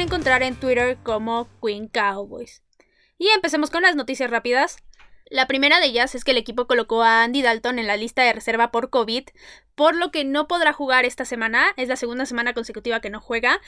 encontrar 0.00 0.42
en 0.42 0.56
Twitter 0.56 0.98
como 1.02 1.48
Queen 1.62 1.88
Cowboys. 1.88 2.62
Y 3.18 3.28
empecemos 3.28 3.70
con 3.70 3.82
las 3.82 3.96
noticias 3.96 4.30
rápidas. 4.30 4.78
La 5.30 5.46
primera 5.46 5.80
de 5.80 5.86
ellas 5.86 6.14
es 6.14 6.24
que 6.24 6.32
el 6.32 6.36
equipo 6.36 6.66
colocó 6.66 7.02
a 7.02 7.22
Andy 7.22 7.42
Dalton 7.42 7.78
en 7.78 7.86
la 7.86 7.96
lista 7.96 8.22
de 8.22 8.32
reserva 8.32 8.70
por 8.70 8.90
COVID, 8.90 9.24
por 9.74 9.96
lo 9.96 10.10
que 10.10 10.24
no 10.24 10.46
podrá 10.46 10.72
jugar 10.72 11.04
esta 11.04 11.24
semana, 11.24 11.72
es 11.76 11.88
la 11.88 11.96
segunda 11.96 12.26
semana 12.26 12.52
consecutiva 12.52 13.00
que 13.00 13.10
no 13.10 13.20
juega, 13.20 13.60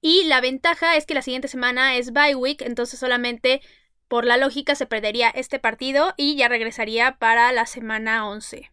y 0.00 0.24
la 0.24 0.40
ventaja 0.40 0.96
es 0.96 1.06
que 1.06 1.14
la 1.14 1.22
siguiente 1.22 1.48
semana 1.48 1.96
es 1.96 2.12
bye 2.12 2.34
week, 2.34 2.62
entonces 2.62 2.98
solamente 3.00 3.62
por 4.08 4.24
la 4.24 4.36
lógica 4.36 4.74
se 4.74 4.86
perdería 4.86 5.30
este 5.30 5.58
partido 5.58 6.14
y 6.16 6.36
ya 6.36 6.48
regresaría 6.48 7.16
para 7.18 7.52
la 7.52 7.66
semana 7.66 8.28
11. 8.28 8.70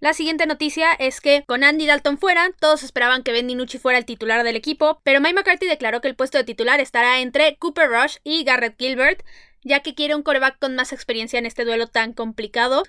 La 0.00 0.12
siguiente 0.12 0.46
noticia 0.46 0.92
es 0.92 1.20
que 1.20 1.42
con 1.44 1.64
Andy 1.64 1.86
Dalton 1.86 2.18
fuera, 2.18 2.50
todos 2.60 2.84
esperaban 2.84 3.24
que 3.24 3.32
Ben 3.32 3.48
DiNucci 3.48 3.78
fuera 3.78 3.98
el 3.98 4.04
titular 4.04 4.44
del 4.44 4.54
equipo, 4.54 5.00
pero 5.02 5.20
Mike 5.20 5.34
McCarthy 5.34 5.66
declaró 5.66 6.00
que 6.00 6.06
el 6.06 6.14
puesto 6.14 6.38
de 6.38 6.44
titular 6.44 6.78
estará 6.80 7.18
entre 7.18 7.56
Cooper 7.56 7.88
Rush 7.90 8.18
y 8.22 8.44
Garrett 8.44 8.78
Gilbert, 8.78 9.24
ya 9.64 9.80
que 9.80 9.96
quiere 9.96 10.14
un 10.14 10.22
coreback 10.22 10.60
con 10.60 10.76
más 10.76 10.92
experiencia 10.92 11.40
en 11.40 11.46
este 11.46 11.64
duelo 11.64 11.88
tan 11.88 12.12
complicado. 12.12 12.84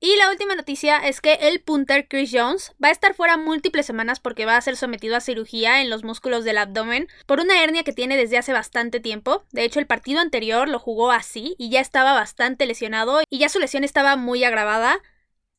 Y 0.00 0.16
la 0.16 0.30
última 0.30 0.54
noticia 0.54 0.96
es 0.96 1.20
que 1.20 1.34
el 1.34 1.60
punter 1.60 2.08
Chris 2.08 2.30
Jones 2.32 2.72
va 2.82 2.88
a 2.88 2.92
estar 2.92 3.14
fuera 3.14 3.36
múltiples 3.36 3.84
semanas 3.84 4.18
porque 4.18 4.46
va 4.46 4.56
a 4.56 4.60
ser 4.62 4.76
sometido 4.76 5.14
a 5.14 5.20
cirugía 5.20 5.82
en 5.82 5.90
los 5.90 6.02
músculos 6.02 6.44
del 6.44 6.58
abdomen 6.58 7.08
por 7.26 7.40
una 7.40 7.62
hernia 7.62 7.84
que 7.84 7.92
tiene 7.92 8.16
desde 8.16 8.38
hace 8.38 8.54
bastante 8.54 9.00
tiempo. 9.00 9.44
De 9.52 9.64
hecho, 9.64 9.78
el 9.78 9.86
partido 9.86 10.20
anterior 10.20 10.68
lo 10.68 10.78
jugó 10.78 11.12
así 11.12 11.54
y 11.58 11.70
ya 11.70 11.80
estaba 11.80 12.14
bastante 12.14 12.66
lesionado 12.66 13.20
y 13.28 13.38
ya 13.38 13.50
su 13.50 13.60
lesión 13.60 13.84
estaba 13.84 14.16
muy 14.16 14.42
agravada. 14.42 14.98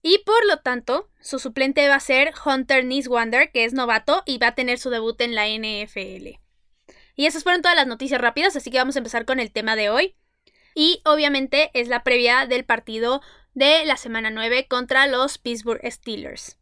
Y 0.03 0.19
por 0.19 0.45
lo 0.45 0.57
tanto, 0.57 1.09
su 1.21 1.39
suplente 1.39 1.87
va 1.87 1.95
a 1.95 1.99
ser 2.01 2.33
Hunter 2.45 2.83
Niswander, 2.83 3.51
que 3.51 3.63
es 3.63 3.73
novato 3.73 4.21
y 4.25 4.37
va 4.37 4.47
a 4.47 4.55
tener 4.55 4.77
su 4.77 4.89
debut 4.89 5.19
en 5.21 5.33
la 5.33 5.47
NFL. 5.47 6.39
Y 7.15 7.25
esas 7.25 7.43
fueron 7.43 7.61
todas 7.61 7.77
las 7.77 7.87
noticias 7.87 8.19
rápidas, 8.19 8.55
así 8.57 8.69
que 8.69 8.79
vamos 8.79 8.97
a 8.97 8.99
empezar 8.99 9.25
con 9.25 9.39
el 9.39 9.51
tema 9.51 9.77
de 9.77 9.89
hoy. 9.89 10.15
Y 10.75 11.01
obviamente 11.05 11.71
es 11.73 11.87
la 11.87 12.03
previa 12.03 12.45
del 12.47 12.65
partido 12.65 13.21
de 13.53 13.85
la 13.85 13.95
semana 13.95 14.29
9 14.29 14.67
contra 14.67 15.07
los 15.07 15.37
Pittsburgh 15.37 15.81
Steelers. 15.89 16.57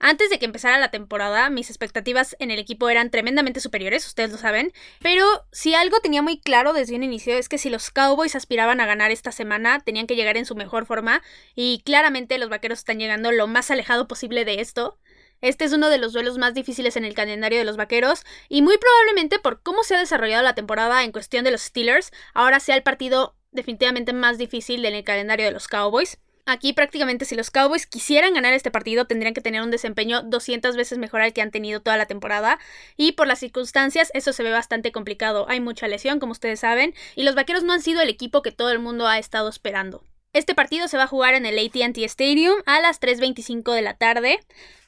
Antes 0.00 0.30
de 0.30 0.38
que 0.38 0.44
empezara 0.44 0.78
la 0.78 0.92
temporada, 0.92 1.50
mis 1.50 1.70
expectativas 1.70 2.36
en 2.38 2.52
el 2.52 2.60
equipo 2.60 2.88
eran 2.88 3.10
tremendamente 3.10 3.58
superiores, 3.58 4.06
ustedes 4.06 4.30
lo 4.30 4.38
saben, 4.38 4.72
pero 5.00 5.24
si 5.50 5.74
algo 5.74 5.98
tenía 5.98 6.22
muy 6.22 6.38
claro 6.40 6.72
desde 6.72 6.94
un 6.94 7.02
inicio 7.02 7.36
es 7.36 7.48
que 7.48 7.58
si 7.58 7.68
los 7.68 7.90
Cowboys 7.90 8.36
aspiraban 8.36 8.80
a 8.80 8.86
ganar 8.86 9.10
esta 9.10 9.32
semana, 9.32 9.80
tenían 9.80 10.06
que 10.06 10.14
llegar 10.14 10.36
en 10.36 10.46
su 10.46 10.54
mejor 10.54 10.86
forma, 10.86 11.20
y 11.56 11.82
claramente 11.84 12.38
los 12.38 12.48
Vaqueros 12.48 12.78
están 12.78 13.00
llegando 13.00 13.32
lo 13.32 13.48
más 13.48 13.72
alejado 13.72 14.06
posible 14.06 14.44
de 14.44 14.60
esto. 14.60 14.98
Este 15.40 15.64
es 15.64 15.72
uno 15.72 15.88
de 15.88 15.98
los 15.98 16.12
duelos 16.12 16.38
más 16.38 16.54
difíciles 16.54 16.96
en 16.96 17.04
el 17.04 17.14
calendario 17.14 17.58
de 17.58 17.64
los 17.64 17.76
Vaqueros, 17.76 18.22
y 18.48 18.62
muy 18.62 18.78
probablemente 18.78 19.40
por 19.40 19.62
cómo 19.62 19.82
se 19.82 19.96
ha 19.96 19.98
desarrollado 19.98 20.44
la 20.44 20.54
temporada 20.54 21.02
en 21.02 21.10
cuestión 21.10 21.44
de 21.44 21.50
los 21.50 21.62
Steelers, 21.62 22.12
ahora 22.34 22.60
sea 22.60 22.76
el 22.76 22.84
partido 22.84 23.34
definitivamente 23.50 24.12
más 24.12 24.38
difícil 24.38 24.84
en 24.84 24.94
el 24.94 25.02
calendario 25.02 25.46
de 25.46 25.52
los 25.52 25.66
Cowboys. 25.66 26.18
Aquí 26.50 26.72
prácticamente 26.72 27.26
si 27.26 27.34
los 27.34 27.50
Cowboys 27.50 27.86
quisieran 27.86 28.32
ganar 28.32 28.54
este 28.54 28.70
partido 28.70 29.04
tendrían 29.04 29.34
que 29.34 29.42
tener 29.42 29.60
un 29.60 29.70
desempeño 29.70 30.22
200 30.22 30.76
veces 30.76 30.96
mejor 30.96 31.20
al 31.20 31.34
que 31.34 31.42
han 31.42 31.50
tenido 31.50 31.80
toda 31.80 31.98
la 31.98 32.06
temporada 32.06 32.58
y 32.96 33.12
por 33.12 33.26
las 33.26 33.40
circunstancias 33.40 34.10
eso 34.14 34.32
se 34.32 34.42
ve 34.42 34.50
bastante 34.50 34.90
complicado. 34.90 35.44
Hay 35.50 35.60
mucha 35.60 35.88
lesión 35.88 36.20
como 36.20 36.32
ustedes 36.32 36.60
saben 36.60 36.94
y 37.16 37.24
los 37.24 37.34
Vaqueros 37.34 37.64
no 37.64 37.74
han 37.74 37.82
sido 37.82 38.00
el 38.00 38.08
equipo 38.08 38.40
que 38.40 38.50
todo 38.50 38.70
el 38.70 38.78
mundo 38.78 39.06
ha 39.06 39.18
estado 39.18 39.50
esperando. 39.50 40.02
Este 40.38 40.54
partido 40.54 40.86
se 40.86 40.96
va 40.96 41.02
a 41.02 41.08
jugar 41.08 41.34
en 41.34 41.46
el 41.46 41.58
ATT 41.58 41.98
Stadium 41.98 42.54
a 42.64 42.78
las 42.78 43.00
3.25 43.00 43.74
de 43.74 43.82
la 43.82 43.94
tarde 43.94 44.38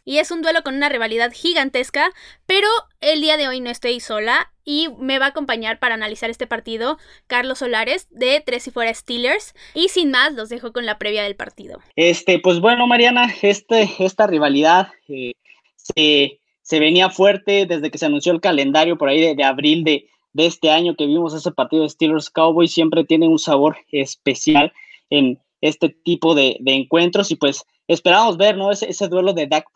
y 0.04 0.18
es 0.18 0.30
un 0.30 0.42
duelo 0.42 0.62
con 0.62 0.76
una 0.76 0.88
rivalidad 0.88 1.32
gigantesca, 1.34 2.12
pero 2.46 2.68
el 3.00 3.20
día 3.20 3.36
de 3.36 3.48
hoy 3.48 3.58
no 3.58 3.68
estoy 3.68 3.98
sola 3.98 4.52
y 4.64 4.90
me 5.00 5.18
va 5.18 5.24
a 5.24 5.28
acompañar 5.30 5.80
para 5.80 5.96
analizar 5.96 6.30
este 6.30 6.46
partido 6.46 6.98
Carlos 7.26 7.58
Solares 7.58 8.06
de 8.12 8.40
Tres 8.46 8.68
y 8.68 8.70
Fuera 8.70 8.94
Steelers 8.94 9.54
y 9.74 9.88
sin 9.88 10.12
más 10.12 10.34
los 10.34 10.50
dejo 10.50 10.72
con 10.72 10.86
la 10.86 10.98
previa 10.98 11.24
del 11.24 11.34
partido. 11.34 11.80
Este, 11.96 12.38
pues 12.38 12.60
bueno 12.60 12.86
Mariana, 12.86 13.34
este, 13.42 13.90
esta 13.98 14.28
rivalidad 14.28 14.92
eh, 15.08 15.32
se, 16.62 16.78
venía 16.78 17.10
fuerte 17.10 17.66
desde 17.66 17.90
que 17.90 17.98
se 17.98 18.06
anunció 18.06 18.30
el 18.30 18.40
calendario 18.40 18.96
por 18.96 19.08
ahí 19.08 19.34
de, 19.34 19.42
abril 19.42 19.82
de, 19.82 20.06
de 20.32 20.46
este 20.46 20.70
año 20.70 20.94
que 20.94 21.06
vimos 21.06 21.34
ese 21.34 21.50
partido 21.50 21.82
de 21.82 21.88
Steelers 21.88 22.30
Cowboys, 22.30 22.72
siempre 22.72 23.02
tiene 23.02 23.26
un 23.26 23.40
sabor 23.40 23.78
especial 23.90 24.72
en 25.10 25.38
este 25.60 25.90
tipo 25.90 26.34
de, 26.34 26.56
de 26.60 26.72
encuentros 26.72 27.30
y 27.30 27.36
pues 27.36 27.64
esperábamos 27.86 28.36
ver, 28.36 28.56
¿no? 28.56 28.70
Ese, 28.70 28.88
ese 28.88 29.08
duelo 29.08 29.32
de 29.32 29.48
Dak 29.48 29.66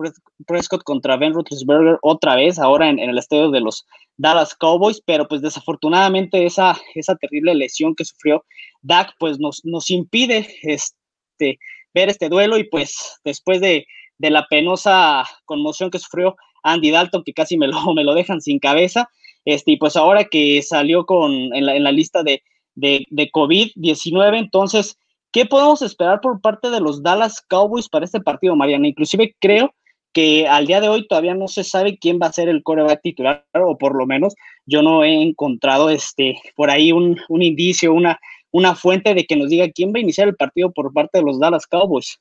Prescott 0.47 0.84
contra 0.84 1.17
Ben 1.17 1.34
Roethlisberger 1.34 1.99
otra 2.00 2.37
vez, 2.37 2.59
ahora 2.59 2.89
en, 2.89 2.99
el 3.00 3.19
estadio 3.19 3.50
de 3.50 3.61
los 3.61 3.84
Dallas 4.17 4.55
Cowboys, 4.55 5.03
pero 5.05 5.27
pues 5.27 5.43
desafortunadamente 5.43 6.47
esa, 6.47 6.78
esa 6.94 7.17
terrible 7.17 7.55
lesión 7.55 7.94
que 7.94 8.05
sufrió 8.05 8.44
Dak, 8.83 9.15
pues 9.19 9.41
nos, 9.41 9.65
nos 9.65 9.91
impide 9.91 10.47
este, 10.62 11.59
ver 11.93 12.09
este 12.09 12.28
duelo 12.28 12.56
y 12.56 12.65
pues 12.65 13.19
después 13.25 13.61
de, 13.61 13.87
la 14.19 14.47
penosa 14.49 15.25
conmoción 15.44 15.91
que 15.91 15.99
sufrió 15.99 16.37
Andy 16.62 16.93
Dalton, 16.93 17.25
que 17.25 17.34
casi 17.34 17.59
me 17.59 17.67
lo, 17.67 17.75
me 17.94 18.05
lo 18.05 18.15
dejan 18.15 18.41
sin 18.41 18.61
cabeza, 18.61 19.09
este, 19.44 19.73
y 19.73 19.77
pues 19.77 19.97
ahora 19.97 20.25
que 20.25 20.62
salió 20.62 21.05
con, 21.05 21.33
en, 21.33 21.67
la, 21.67 21.75
en 21.75 21.83
la 21.83 21.93
lista 21.93 22.23
de, 22.23 22.43
de, 22.77 23.05
de 23.11 23.31
COVID-19, 23.31 24.39
entonces 24.39 24.97
¿Qué 25.34 25.47
podemos 25.47 25.83
esperar 25.83 26.21
por 26.21 26.41
parte 26.41 26.71
de 26.71 26.78
los 26.78 27.03
Dallas 27.03 27.43
Cowboys 27.49 27.89
para 27.89 28.05
este 28.05 28.21
partido, 28.21 28.55
Mariana? 28.55 28.87
Inclusive 28.87 29.34
creo 29.41 29.75
que 30.12 30.47
al 30.47 30.69
día 30.69 30.81
de 30.81 30.89
hoy 30.89 31.09
todavía 31.09 31.34
no 31.34 31.49
se 31.49 31.65
sabe 31.65 31.99
quién 31.99 32.21
va 32.22 32.28
a 32.28 32.33
ser 32.33 32.49
el 32.49 32.62
coreback 32.62 33.03
titular, 33.03 33.44
o 33.53 33.77
por 33.77 33.97
lo 33.97 34.06
menos 34.06 34.37
yo 34.65 34.81
no 34.81 35.03
he 35.03 35.12
encontrado 35.12 35.91
este 35.91 36.37
por 36.55 36.71
ahí 36.71 36.93
un, 36.93 37.19
indicio, 37.28 37.93
una, 37.93 38.21
una 38.53 38.77
fuente 38.77 39.12
de 39.12 39.25
que 39.25 39.34
nos 39.34 39.49
diga 39.49 39.69
quién 39.75 39.93
va 39.93 39.99
a 39.99 40.03
iniciar 40.03 40.28
el 40.28 40.37
partido 40.37 40.71
por 40.71 40.93
parte 40.93 41.19
de 41.19 41.25
los 41.25 41.41
Dallas 41.41 41.67
Cowboys. 41.67 42.21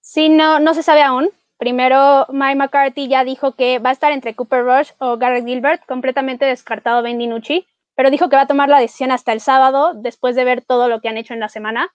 Sí, 0.00 0.28
no, 0.28 0.58
no 0.58 0.74
se 0.74 0.82
sabe 0.82 1.02
aún. 1.02 1.30
Primero, 1.58 2.26
Mike 2.30 2.56
McCarthy 2.56 3.06
ya 3.06 3.22
dijo 3.22 3.52
que 3.52 3.78
va 3.78 3.90
a 3.90 3.92
estar 3.92 4.10
entre 4.10 4.34
Cooper 4.34 4.64
Rush 4.64 4.90
o 4.98 5.16
Garrett 5.16 5.46
Gilbert, 5.46 5.86
completamente 5.86 6.44
descartado 6.44 7.04
Ben 7.04 7.18
DiNucci 7.18 7.64
pero 7.94 8.10
dijo 8.10 8.28
que 8.28 8.36
va 8.36 8.42
a 8.42 8.46
tomar 8.46 8.68
la 8.68 8.80
decisión 8.80 9.10
hasta 9.10 9.32
el 9.32 9.40
sábado, 9.40 9.92
después 9.94 10.36
de 10.36 10.44
ver 10.44 10.62
todo 10.62 10.88
lo 10.88 11.00
que 11.00 11.08
han 11.08 11.16
hecho 11.16 11.34
en 11.34 11.40
la 11.40 11.48
semana. 11.48 11.92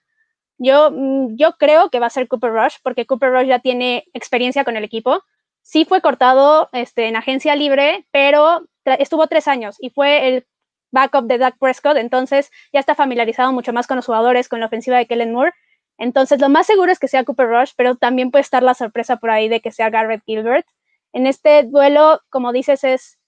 Yo, 0.58 0.92
mm, 0.92 1.36
yo 1.36 1.54
creo 1.58 1.90
que 1.90 2.00
va 2.00 2.08
a 2.08 2.12
ser 2.12 2.28
Cooper 2.28 2.52
Rush, 2.52 2.78
porque 2.84 3.06
Cooper 3.06 3.32
Rush 3.32 3.48
ya 3.48 3.60
tiene 3.60 4.06
experiencia 4.14 4.64
con 4.64 4.78
el 4.78 4.84
equipo. 4.84 5.24
Sí 5.62 5.86
fue 5.86 6.02
cortado 6.02 6.70
este, 6.74 7.08
en 7.08 7.16
agencia 7.16 7.56
libre, 7.56 8.06
pero 8.12 8.68
estuvo 8.86 9.28
tres 9.28 9.48
años 9.48 9.78
y 9.80 9.90
fue 9.90 10.28
el 10.28 10.48
backup 10.92 11.26
de 11.26 11.38
Doug 11.38 11.54
Prescott, 11.60 11.98
entonces 11.98 12.52
ya 12.74 12.80
está 12.80 12.96
familiarizado 12.96 13.52
mucho 13.54 13.74
más 13.74 13.86
con 13.88 13.98
los 13.98 14.06
jugadores, 14.06 14.50
con 14.50 14.60
la 14.60 14.66
ofensiva 14.66 14.98
de 14.98 15.06
Kellen 15.06 15.34
Moore. 15.34 15.54
Entonces, 15.98 16.40
lo 16.40 16.50
más 16.50 16.66
seguro 16.66 16.92
es 16.92 17.00
que 17.00 17.10
sea 17.10 17.26
Cooper 17.26 17.48
Rush, 17.48 17.72
pero 17.76 17.96
también 17.96 18.32
puede 18.32 18.42
estar 18.42 18.64
la 18.64 18.74
sorpresa 18.74 19.18
por 19.18 19.30
ahí 19.30 19.50
de 19.50 19.60
que 19.60 19.72
sea 19.72 19.90
Garrett 19.90 20.24
Gilbert. 20.26 20.66
En 21.12 21.28
este 21.28 21.64
duelo, 21.64 22.22
como 22.30 22.54
dices, 22.54 22.84
es 22.84 23.19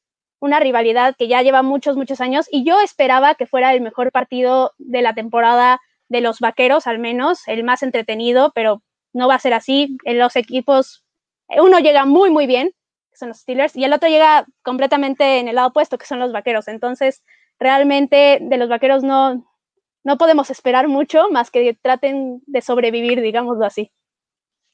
una 0.42 0.60
rivalidad 0.60 1.16
que 1.18 1.28
ya 1.28 1.42
lleva 1.44 1.62
muchos, 1.62 1.96
muchos 1.96 2.20
años 2.20 2.48
y 2.52 2.66
yo 2.66 2.82
esperaba 2.82 3.36
que 3.36 3.46
fuera 3.46 3.74
el 3.74 3.82
mejor 3.82 4.12
partido 4.12 4.74
de 4.80 5.02
la 5.02 5.14
temporada 5.14 5.80
de 6.10 6.20
los 6.20 6.40
Vaqueros, 6.40 6.88
al 6.88 7.00
menos, 7.00 7.48
el 7.48 7.64
más 7.64 7.84
entretenido, 7.84 8.52
pero 8.54 8.82
no 9.14 9.28
va 9.28 9.36
a 9.36 9.40
ser 9.40 9.54
así. 9.54 9.98
En 10.04 10.18
los 10.18 10.36
equipos, 10.36 11.06
uno 11.48 11.80
llega 11.80 12.06
muy, 12.06 12.32
muy 12.32 12.48
bien, 12.48 12.72
que 13.12 13.18
son 13.18 13.30
los 13.30 13.38
Steelers, 13.38 13.76
y 13.76 13.86
el 13.86 13.94
otro 13.94 14.10
llega 14.10 14.46
completamente 14.64 15.40
en 15.40 15.48
el 15.48 15.56
lado 15.56 15.70
opuesto, 15.70 15.98
que 15.98 16.08
son 16.08 16.20
los 16.20 16.34
Vaqueros. 16.34 16.68
Entonces, 16.68 17.24
realmente 17.60 18.40
de 18.42 18.58
los 18.58 18.68
Vaqueros 18.68 19.04
no, 19.04 19.46
no 20.04 20.18
podemos 20.18 20.50
esperar 20.50 20.88
mucho 20.88 21.30
más 21.30 21.52
que 21.52 21.78
traten 21.82 22.42
de 22.48 22.62
sobrevivir, 22.62 23.22
digámoslo 23.22 23.66
así. 23.66 23.92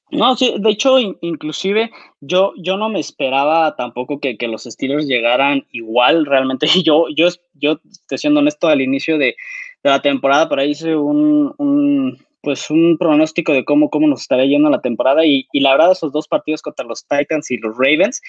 No, 0.09 0.37
sí, 0.37 0.55
de 0.57 0.69
hecho, 0.69 0.97
inclusive 1.21 1.91
yo, 2.21 2.53
yo 2.57 2.77
no 2.77 2.87
me 2.89 2.99
esperaba 2.99 3.75
tampoco 3.75 4.19
que, 4.19 4.37
los 4.47 4.63
Steelers 4.63 5.05
llegaran 5.05 5.65
igual, 5.71 6.25
realmente. 6.25 6.67
Yo, 6.85 7.07
yo, 7.13 7.27
yo 7.55 7.79
estoy 7.91 8.17
siendo 8.17 8.39
honesto, 8.39 8.67
al 8.67 8.81
inicio 8.81 9.17
de, 9.17 9.35
la 9.83 10.01
temporada, 10.01 10.49
por 10.49 10.59
ahí 10.59 10.71
hice 10.71 10.95
un, 10.95 12.17
pues 12.41 12.69
un 12.69 12.97
pronóstico 12.97 13.53
de 13.53 13.63
cómo, 13.63 13.89
cómo 13.89 14.07
nos 14.07 14.21
estaría 14.21 14.45
yendo 14.45 14.69
la 14.69 14.81
temporada 14.81 15.25
y, 15.25 15.47
y 15.53 15.61
la 15.61 15.71
verdad 15.71 15.91
esos 15.91 16.11
dos 16.11 16.27
partidos 16.27 16.61
contra 16.61 16.85
los 16.85 17.05
Titans 17.07 17.49
y 17.51 17.57
los 17.57 17.77
Ravens, 17.77 18.21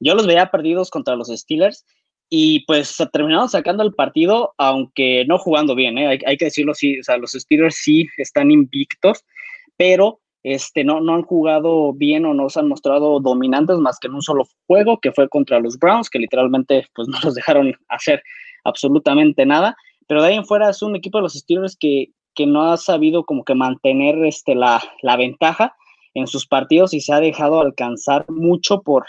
yo 0.00 0.14
los 0.14 0.26
veía 0.26 0.50
perdidos 0.50 0.90
contra 0.90 1.14
los 1.14 1.28
Steelers 1.28 1.84
y 2.30 2.64
pues 2.66 2.96
terminaron 3.12 3.48
sacando 3.48 3.84
el 3.84 3.94
partido, 3.94 4.54
aunque 4.58 5.24
no 5.26 5.38
jugando 5.38 5.74
bien, 5.74 5.98
¿eh? 5.98 6.08
hay, 6.08 6.18
hay, 6.26 6.36
que 6.36 6.46
decirlo 6.46 6.74
sí, 6.74 6.98
o 6.98 7.04
sea, 7.04 7.16
los 7.16 7.32
Steelers 7.32 7.76
sí 7.76 8.08
están 8.16 8.50
invictos, 8.50 9.24
pero 9.76 10.20
este, 10.44 10.84
no, 10.84 11.00
no 11.00 11.14
han 11.14 11.22
jugado 11.22 11.94
bien 11.94 12.26
o 12.26 12.34
no 12.34 12.48
se 12.50 12.60
han 12.60 12.68
mostrado 12.68 13.18
dominantes 13.18 13.78
más 13.78 13.98
que 13.98 14.08
en 14.08 14.14
un 14.14 14.22
solo 14.22 14.44
juego, 14.66 15.00
que 15.00 15.10
fue 15.10 15.28
contra 15.28 15.58
los 15.58 15.78
Browns, 15.78 16.10
que 16.10 16.18
literalmente 16.18 16.86
pues, 16.94 17.08
no 17.08 17.18
los 17.24 17.34
dejaron 17.34 17.74
hacer 17.88 18.22
absolutamente 18.62 19.44
nada. 19.46 19.76
Pero 20.06 20.22
de 20.22 20.28
ahí 20.28 20.34
en 20.36 20.44
fuera 20.44 20.68
es 20.68 20.82
un 20.82 20.94
equipo 20.94 21.18
de 21.18 21.22
los 21.22 21.32
Steelers 21.32 21.76
que, 21.76 22.10
que 22.34 22.46
no 22.46 22.70
ha 22.70 22.76
sabido 22.76 23.24
como 23.24 23.42
que 23.44 23.54
mantener 23.54 24.22
este, 24.24 24.54
la, 24.54 24.82
la 25.02 25.16
ventaja 25.16 25.74
en 26.12 26.26
sus 26.26 26.46
partidos 26.46 26.94
y 26.94 27.00
se 27.00 27.12
ha 27.12 27.20
dejado 27.20 27.60
alcanzar 27.60 28.26
mucho 28.28 28.82
por, 28.82 29.06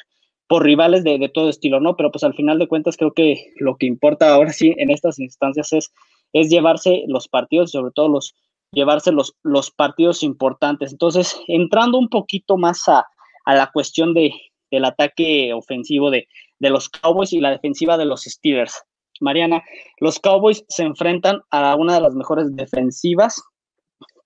por 0.48 0.64
rivales 0.64 1.04
de, 1.04 1.30
todo 1.34 1.50
estilo, 1.50 1.80
¿no? 1.80 1.96
Pero 1.96 2.12
pues 2.12 2.24
al 2.24 2.34
final 2.34 2.60
de 2.60 2.68
cuentas 2.68 2.98
creo 2.98 3.14
que 3.14 3.52
lo 3.58 3.78
que 3.78 3.86
importa 3.86 4.34
ahora 4.34 4.54
sí 4.54 4.74
en 4.78 4.90
estas 4.90 5.20
instancias 5.20 5.74
es, 5.74 5.92
es 6.34 6.50
llevarse 6.50 7.04
los 7.08 7.28
partidos, 7.28 7.72
sobre 7.72 7.92
todo 7.92 8.10
los 8.10 8.36
llevarse 8.76 9.12
los, 9.12 9.36
los 9.42 9.72
partidos 9.72 10.22
importantes. 10.22 10.92
Entonces, 10.92 11.36
entrando 11.48 11.98
un 11.98 12.10
poquito 12.10 12.58
más 12.58 12.88
a, 12.88 13.08
la 13.48 13.72
cuestión 13.72 14.14
de, 14.14 14.32
del 14.70 14.86
ataque 14.86 15.54
ofensivo 15.54 16.12
de, 16.12 16.28
de 16.60 16.70
los 16.70 16.90
Cowboys 16.90 17.34
y 17.34 17.40
la 17.40 17.52
defensiva 17.52 17.98
de 17.98 18.06
los 18.06 18.24
Steelers. 18.24 18.84
Mariana, 19.22 19.64
los 20.00 20.20
Cowboys 20.20 20.66
se 20.68 20.84
enfrentan 20.84 21.42
a 21.50 21.76
una 21.76 21.96
de 21.96 22.02
las 22.02 22.14
mejores 22.14 22.56
defensivas 22.56 23.42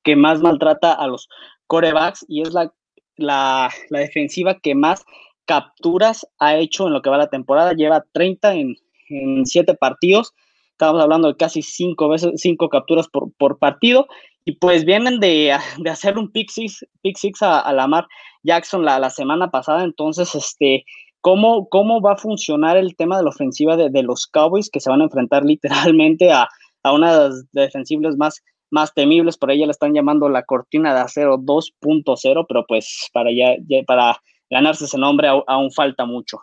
que 0.03 0.15
más 0.15 0.41
maltrata 0.41 0.93
a 0.93 1.07
los 1.07 1.29
corebacks 1.67 2.25
y 2.27 2.41
es 2.41 2.53
la, 2.53 2.73
la, 3.17 3.69
la 3.89 3.99
defensiva 3.99 4.59
que 4.59 4.73
más 4.73 5.05
capturas 5.45 6.27
ha 6.39 6.57
hecho 6.57 6.87
en 6.87 6.93
lo 6.93 7.01
que 7.01 7.09
va 7.09 7.17
la 7.17 7.29
temporada. 7.29 7.73
Lleva 7.73 8.05
30 8.13 8.53
en, 8.53 8.75
en 9.09 9.45
7 9.45 9.75
partidos. 9.75 10.33
Estamos 10.71 11.01
hablando 11.01 11.27
de 11.27 11.35
casi 11.35 11.61
5 11.61 12.07
veces, 12.07 12.31
5 12.35 12.69
capturas 12.69 13.07
por, 13.07 13.33
por, 13.33 13.59
partido. 13.59 14.07
Y 14.45 14.53
pues 14.53 14.85
vienen 14.85 15.19
de, 15.19 15.55
de 15.77 15.89
hacer 15.89 16.17
un 16.17 16.31
pick 16.31 16.49
six, 16.49 16.85
pick 17.01 17.17
six 17.17 17.41
a, 17.41 17.59
a 17.59 17.73
Lamar 17.73 18.07
Jackson 18.43 18.83
la, 18.85 18.99
la, 18.99 19.09
semana 19.09 19.51
pasada. 19.51 19.83
Entonces, 19.83 20.33
este, 20.35 20.85
¿cómo, 21.21 21.67
¿cómo 21.69 22.01
va 22.01 22.13
a 22.13 22.17
funcionar 22.17 22.77
el 22.77 22.95
tema 22.95 23.17
de 23.17 23.23
la 23.23 23.29
ofensiva 23.29 23.75
de, 23.75 23.89
de 23.89 24.03
los 24.03 24.27
Cowboys 24.27 24.69
que 24.69 24.79
se 24.79 24.89
van 24.89 25.01
a 25.01 25.05
enfrentar 25.05 25.43
literalmente 25.45 26.31
a, 26.31 26.47
a 26.83 26.93
una 26.93 27.13
de 27.13 27.29
las 27.29 27.51
defensibles 27.51 28.15
más, 28.17 28.41
más 28.71 28.93
temibles? 28.93 29.37
Por 29.37 29.51
ahí 29.51 29.59
ya 29.59 29.65
le 29.65 29.71
están 29.71 29.93
llamando 29.93 30.29
la 30.29 30.43
cortina 30.43 30.93
de 30.93 31.01
acero 31.01 31.37
2.0, 31.37 32.45
pero 32.47 32.65
pues 32.67 33.09
para 33.13 33.29
ya, 33.31 33.55
para 33.85 34.19
ganarse 34.49 34.85
ese 34.85 34.97
nombre 34.97 35.27
aún 35.27 35.71
falta 35.71 36.05
mucho. 36.05 36.39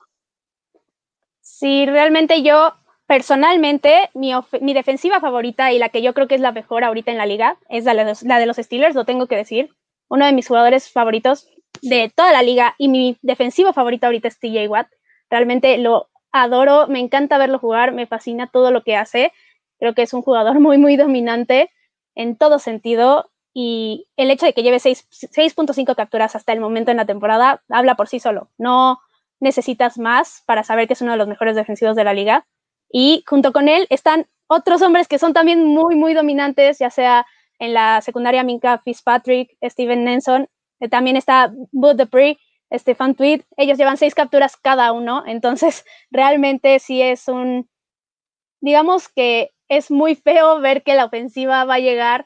Sí, 1.40 1.86
realmente 1.86 2.42
yo 2.42 2.74
personalmente, 3.06 4.10
mi, 4.14 4.32
mi, 4.60 4.74
defensiva 4.74 5.20
favorita 5.20 5.72
y 5.72 5.78
la 5.78 5.88
que 5.88 6.02
yo 6.02 6.14
creo 6.14 6.28
que 6.28 6.34
es 6.34 6.40
la 6.40 6.52
mejor 6.52 6.84
ahorita 6.84 7.10
en 7.10 7.18
la 7.18 7.26
liga 7.26 7.58
es 7.68 7.84
la 7.84 7.94
de, 7.94 8.04
los, 8.04 8.22
la 8.22 8.38
de 8.38 8.46
los 8.46 8.56
Steelers, 8.56 8.94
lo 8.94 9.04
tengo 9.04 9.26
que 9.26 9.36
decir. 9.36 9.70
Uno 10.08 10.26
de 10.26 10.32
mis 10.32 10.48
jugadores 10.48 10.90
favoritos 10.90 11.48
de 11.82 12.10
toda 12.14 12.32
la 12.32 12.42
liga 12.42 12.74
y 12.78 12.88
mi 12.88 13.16
defensivo 13.22 13.72
favorito 13.72 14.06
ahorita 14.06 14.28
es 14.28 14.38
TJ 14.38 14.68
Watt. 14.68 14.88
Realmente 15.30 15.78
lo 15.78 16.08
adoro, 16.32 16.86
me 16.88 17.00
encanta 17.00 17.38
verlo 17.38 17.58
jugar, 17.58 17.92
me 17.92 18.06
fascina 18.06 18.48
todo 18.48 18.70
lo 18.70 18.82
que 18.82 18.96
hace. 18.96 19.32
Creo 19.78 19.94
que 19.94 20.02
es 20.02 20.12
un 20.12 20.22
jugador 20.22 20.60
muy, 20.60 20.78
muy 20.78 20.96
dominante 20.96 21.70
en 22.14 22.36
todo 22.36 22.58
sentido 22.58 23.30
y 23.52 24.06
el 24.16 24.30
hecho 24.30 24.46
de 24.46 24.52
que 24.52 24.62
lleve 24.62 24.76
6.5 24.76 25.94
capturas 25.94 26.36
hasta 26.36 26.52
el 26.52 26.60
momento 26.60 26.90
en 26.90 26.98
la 26.98 27.06
temporada 27.06 27.62
habla 27.70 27.94
por 27.94 28.08
sí 28.08 28.20
solo. 28.20 28.50
No 28.58 29.00
necesitas 29.40 29.98
más 29.98 30.42
para 30.46 30.62
saber 30.62 30.86
que 30.86 30.94
es 30.94 31.00
uno 31.00 31.12
de 31.12 31.18
los 31.18 31.28
mejores 31.28 31.56
defensivos 31.56 31.96
de 31.96 32.04
la 32.04 32.12
liga. 32.12 32.46
Y 32.98 33.22
junto 33.26 33.52
con 33.52 33.68
él 33.68 33.86
están 33.90 34.26
otros 34.46 34.80
hombres 34.80 35.06
que 35.06 35.18
son 35.18 35.34
también 35.34 35.62
muy, 35.66 35.96
muy 35.96 36.14
dominantes, 36.14 36.78
ya 36.78 36.88
sea 36.88 37.26
en 37.58 37.74
la 37.74 38.00
secundaria 38.00 38.42
Minka 38.42 38.78
Fitzpatrick, 38.78 39.54
Steven 39.62 40.02
Nelson, 40.02 40.48
eh, 40.80 40.88
también 40.88 41.18
está 41.18 41.52
Bud 41.72 41.96
Dupree, 41.96 42.38
Stefan 42.72 43.14
Tweed. 43.14 43.42
Ellos 43.58 43.76
llevan 43.76 43.98
seis 43.98 44.14
capturas 44.14 44.56
cada 44.56 44.92
uno, 44.92 45.24
entonces 45.26 45.84
realmente 46.10 46.78
sí 46.78 47.02
es 47.02 47.28
un, 47.28 47.68
digamos 48.62 49.10
que 49.10 49.50
es 49.68 49.90
muy 49.90 50.14
feo 50.14 50.62
ver 50.62 50.82
que 50.82 50.94
la 50.94 51.04
ofensiva 51.04 51.66
va 51.66 51.74
a 51.74 51.80
llegar 51.80 52.24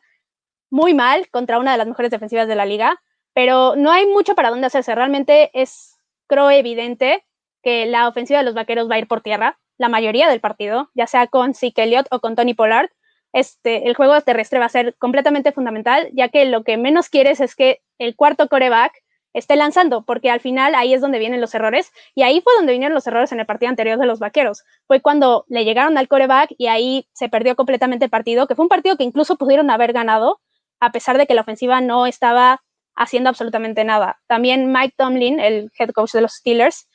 muy 0.70 0.94
mal 0.94 1.28
contra 1.30 1.58
una 1.58 1.72
de 1.72 1.78
las 1.78 1.88
mejores 1.88 2.12
defensivas 2.12 2.46
de 2.46 2.54
la 2.54 2.64
liga, 2.64 3.02
pero 3.34 3.74
no 3.74 3.90
hay 3.90 4.06
mucho 4.06 4.36
para 4.36 4.50
dónde 4.50 4.68
hacerse. 4.68 4.94
Realmente 4.94 5.50
es, 5.52 5.98
creo, 6.28 6.48
evidente 6.48 7.26
que 7.60 7.86
la 7.86 8.06
ofensiva 8.06 8.38
de 8.38 8.44
los 8.44 8.54
vaqueros 8.54 8.88
va 8.88 8.94
a 8.94 9.00
ir 9.00 9.08
por 9.08 9.20
tierra 9.20 9.59
la 9.80 9.88
mayoría 9.88 10.28
del 10.28 10.40
partido, 10.40 10.90
ya 10.94 11.06
sea 11.06 11.26
con 11.26 11.54
Zeke 11.54 11.84
Elliott 11.84 12.06
o 12.10 12.20
con 12.20 12.36
Tony 12.36 12.52
Pollard. 12.52 12.90
Este, 13.32 13.88
el 13.88 13.96
juego 13.96 14.20
terrestre 14.20 14.58
va 14.58 14.66
a 14.66 14.68
ser 14.68 14.94
completamente 14.98 15.52
fundamental, 15.52 16.10
ya 16.12 16.28
que 16.28 16.44
lo 16.44 16.64
que 16.64 16.76
menos 16.76 17.08
quieres 17.08 17.40
es 17.40 17.56
que 17.56 17.80
el 17.98 18.14
cuarto 18.14 18.46
coreback 18.48 18.92
esté 19.32 19.56
lanzando, 19.56 20.04
porque 20.04 20.30
al 20.30 20.40
final 20.40 20.74
ahí 20.74 20.92
es 20.92 21.00
donde 21.00 21.18
vienen 21.18 21.40
los 21.40 21.54
errores, 21.54 21.92
y 22.14 22.24
ahí 22.24 22.42
fue 22.42 22.52
donde 22.56 22.72
vinieron 22.72 22.94
los 22.94 23.06
errores 23.06 23.32
en 23.32 23.40
el 23.40 23.46
partido 23.46 23.70
anterior 23.70 23.98
de 23.98 24.04
los 24.04 24.18
vaqueros. 24.18 24.64
Fue 24.86 25.00
cuando 25.00 25.46
le 25.48 25.64
llegaron 25.64 25.96
al 25.96 26.08
coreback 26.08 26.50
y 26.58 26.66
ahí 26.66 27.08
se 27.14 27.30
perdió 27.30 27.56
completamente 27.56 28.04
el 28.04 28.10
partido, 28.10 28.46
que 28.46 28.54
fue 28.54 28.66
un 28.66 28.68
partido 28.68 28.98
que 28.98 29.04
incluso 29.04 29.36
pudieron 29.36 29.70
haber 29.70 29.94
ganado, 29.94 30.42
a 30.78 30.92
pesar 30.92 31.16
de 31.16 31.26
que 31.26 31.32
la 31.32 31.40
ofensiva 31.40 31.80
no 31.80 32.04
estaba 32.04 32.60
haciendo 32.96 33.30
absolutamente 33.30 33.84
nada. 33.84 34.20
También 34.26 34.72
Mike 34.72 34.94
Tomlin, 34.98 35.40
el 35.40 35.70
head 35.78 35.92
coach 35.92 36.12
de 36.12 36.20
los 36.20 36.34
Steelers, 36.34 36.86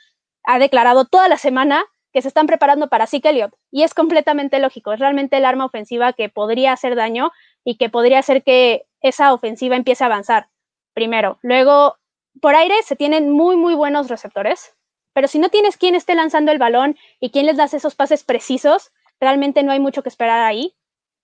ha 0.43 0.59
declarado 0.59 1.05
toda 1.05 1.27
la 1.29 1.37
semana 1.37 1.83
que 2.15 2.21
se 2.21 2.29
están 2.29 2.47
preparando 2.47 2.87
para 2.87 3.07
Zeke 3.07 3.27
Elliott. 3.27 3.53
Y 3.71 3.83
es 3.83 3.93
completamente 3.93 4.57
lógico, 4.59 4.93
es 4.93 5.01
realmente 5.01 5.35
el 5.35 5.43
arma 5.43 5.65
ofensiva 5.65 6.13
que 6.13 6.29
podría 6.29 6.71
hacer 6.71 6.95
daño 6.95 7.33
y 7.65 7.75
que 7.75 7.89
podría 7.89 8.19
hacer 8.19 8.41
que 8.41 8.85
esa 9.01 9.33
ofensiva 9.33 9.75
empiece 9.75 10.01
a 10.01 10.07
avanzar. 10.07 10.47
Primero. 10.93 11.39
Luego, 11.41 11.97
por 12.39 12.55
aire 12.55 12.75
se 12.83 12.95
tienen 12.95 13.31
muy, 13.31 13.57
muy 13.57 13.75
buenos 13.75 14.07
receptores, 14.07 14.77
pero 15.11 15.27
si 15.27 15.39
no 15.39 15.49
tienes 15.49 15.75
quien 15.75 15.93
esté 15.93 16.15
lanzando 16.15 16.53
el 16.53 16.57
balón 16.57 16.97
y 17.19 17.31
quien 17.31 17.47
les 17.47 17.57
das 17.57 17.73
esos 17.73 17.95
pases 17.95 18.23
precisos, 18.23 18.93
realmente 19.19 19.61
no 19.61 19.73
hay 19.73 19.81
mucho 19.81 20.01
que 20.01 20.07
esperar 20.07 20.39
ahí. 20.39 20.73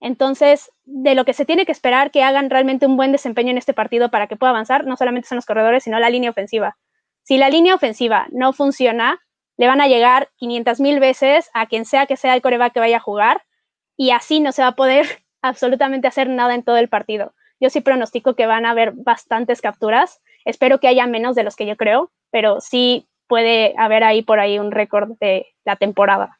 Entonces, 0.02 0.74
de 0.84 1.16
lo 1.16 1.24
que 1.24 1.32
se 1.32 1.46
tiene 1.46 1.66
que 1.66 1.72
esperar 1.72 2.12
que 2.12 2.24
hagan 2.24 2.50
realmente 2.50 2.86
un 2.86 2.98
buen 2.98 3.14
desempeño 3.14 3.52
en 3.52 3.58
este 3.58 3.74
partido 3.74 4.12
para 4.12 4.28
que 4.28 4.36
pueda 4.36 4.50
avanzar, 4.50 4.86
no 4.86 4.98
solamente 4.98 5.30
son 5.30 5.38
los 5.38 5.46
corredores, 5.46 5.86
sino 5.86 6.00
la 6.00 6.10
línea 6.10 6.32
ofensiva. 6.32 6.78
Si 7.24 7.38
la 7.38 7.50
línea 7.50 7.76
ofensiva 7.76 8.28
no 8.32 8.52
funciona, 8.52 9.22
le 9.62 9.68
van 9.68 9.80
a 9.80 9.88
llegar 9.88 10.32
500 10.38 10.80
mil 10.80 11.00
veces 11.00 11.52
a 11.54 11.68
quien 11.68 11.86
sea 11.86 12.08
que 12.08 12.18
sea 12.18 12.34
el 12.34 12.42
coreback 12.42 12.74
que 12.74 12.80
vaya 12.80 12.98
a 12.98 13.00
jugar 13.00 13.44
y 13.96 14.10
así 14.10 14.40
no 14.40 14.52
se 14.54 14.64
va 14.64 14.70
a 14.70 14.76
poder 14.76 15.06
absolutamente 15.44 16.08
hacer 16.08 16.28
nada 16.30 16.56
en 16.56 16.64
todo 16.64 16.78
el 16.78 16.90
partido. 16.90 17.36
Yo 17.60 17.70
sí 17.70 17.80
pronostico 17.80 18.34
que 18.34 18.48
van 18.48 18.66
a 18.66 18.72
haber 18.72 18.94
bastantes 18.96 19.62
capturas. 19.62 20.20
Espero 20.46 20.80
que 20.80 20.88
haya 20.88 21.06
menos 21.06 21.36
de 21.36 21.44
los 21.44 21.56
que 21.56 21.68
yo 21.68 21.78
creo, 21.78 22.12
pero 22.32 22.60
sí 22.60 23.06
puede 23.28 23.76
haber 23.78 24.04
ahí 24.04 24.24
por 24.24 24.40
ahí 24.40 24.58
un 24.58 24.72
récord 24.72 25.12
de 25.20 25.46
la 25.64 25.76
temporada. 25.76 26.40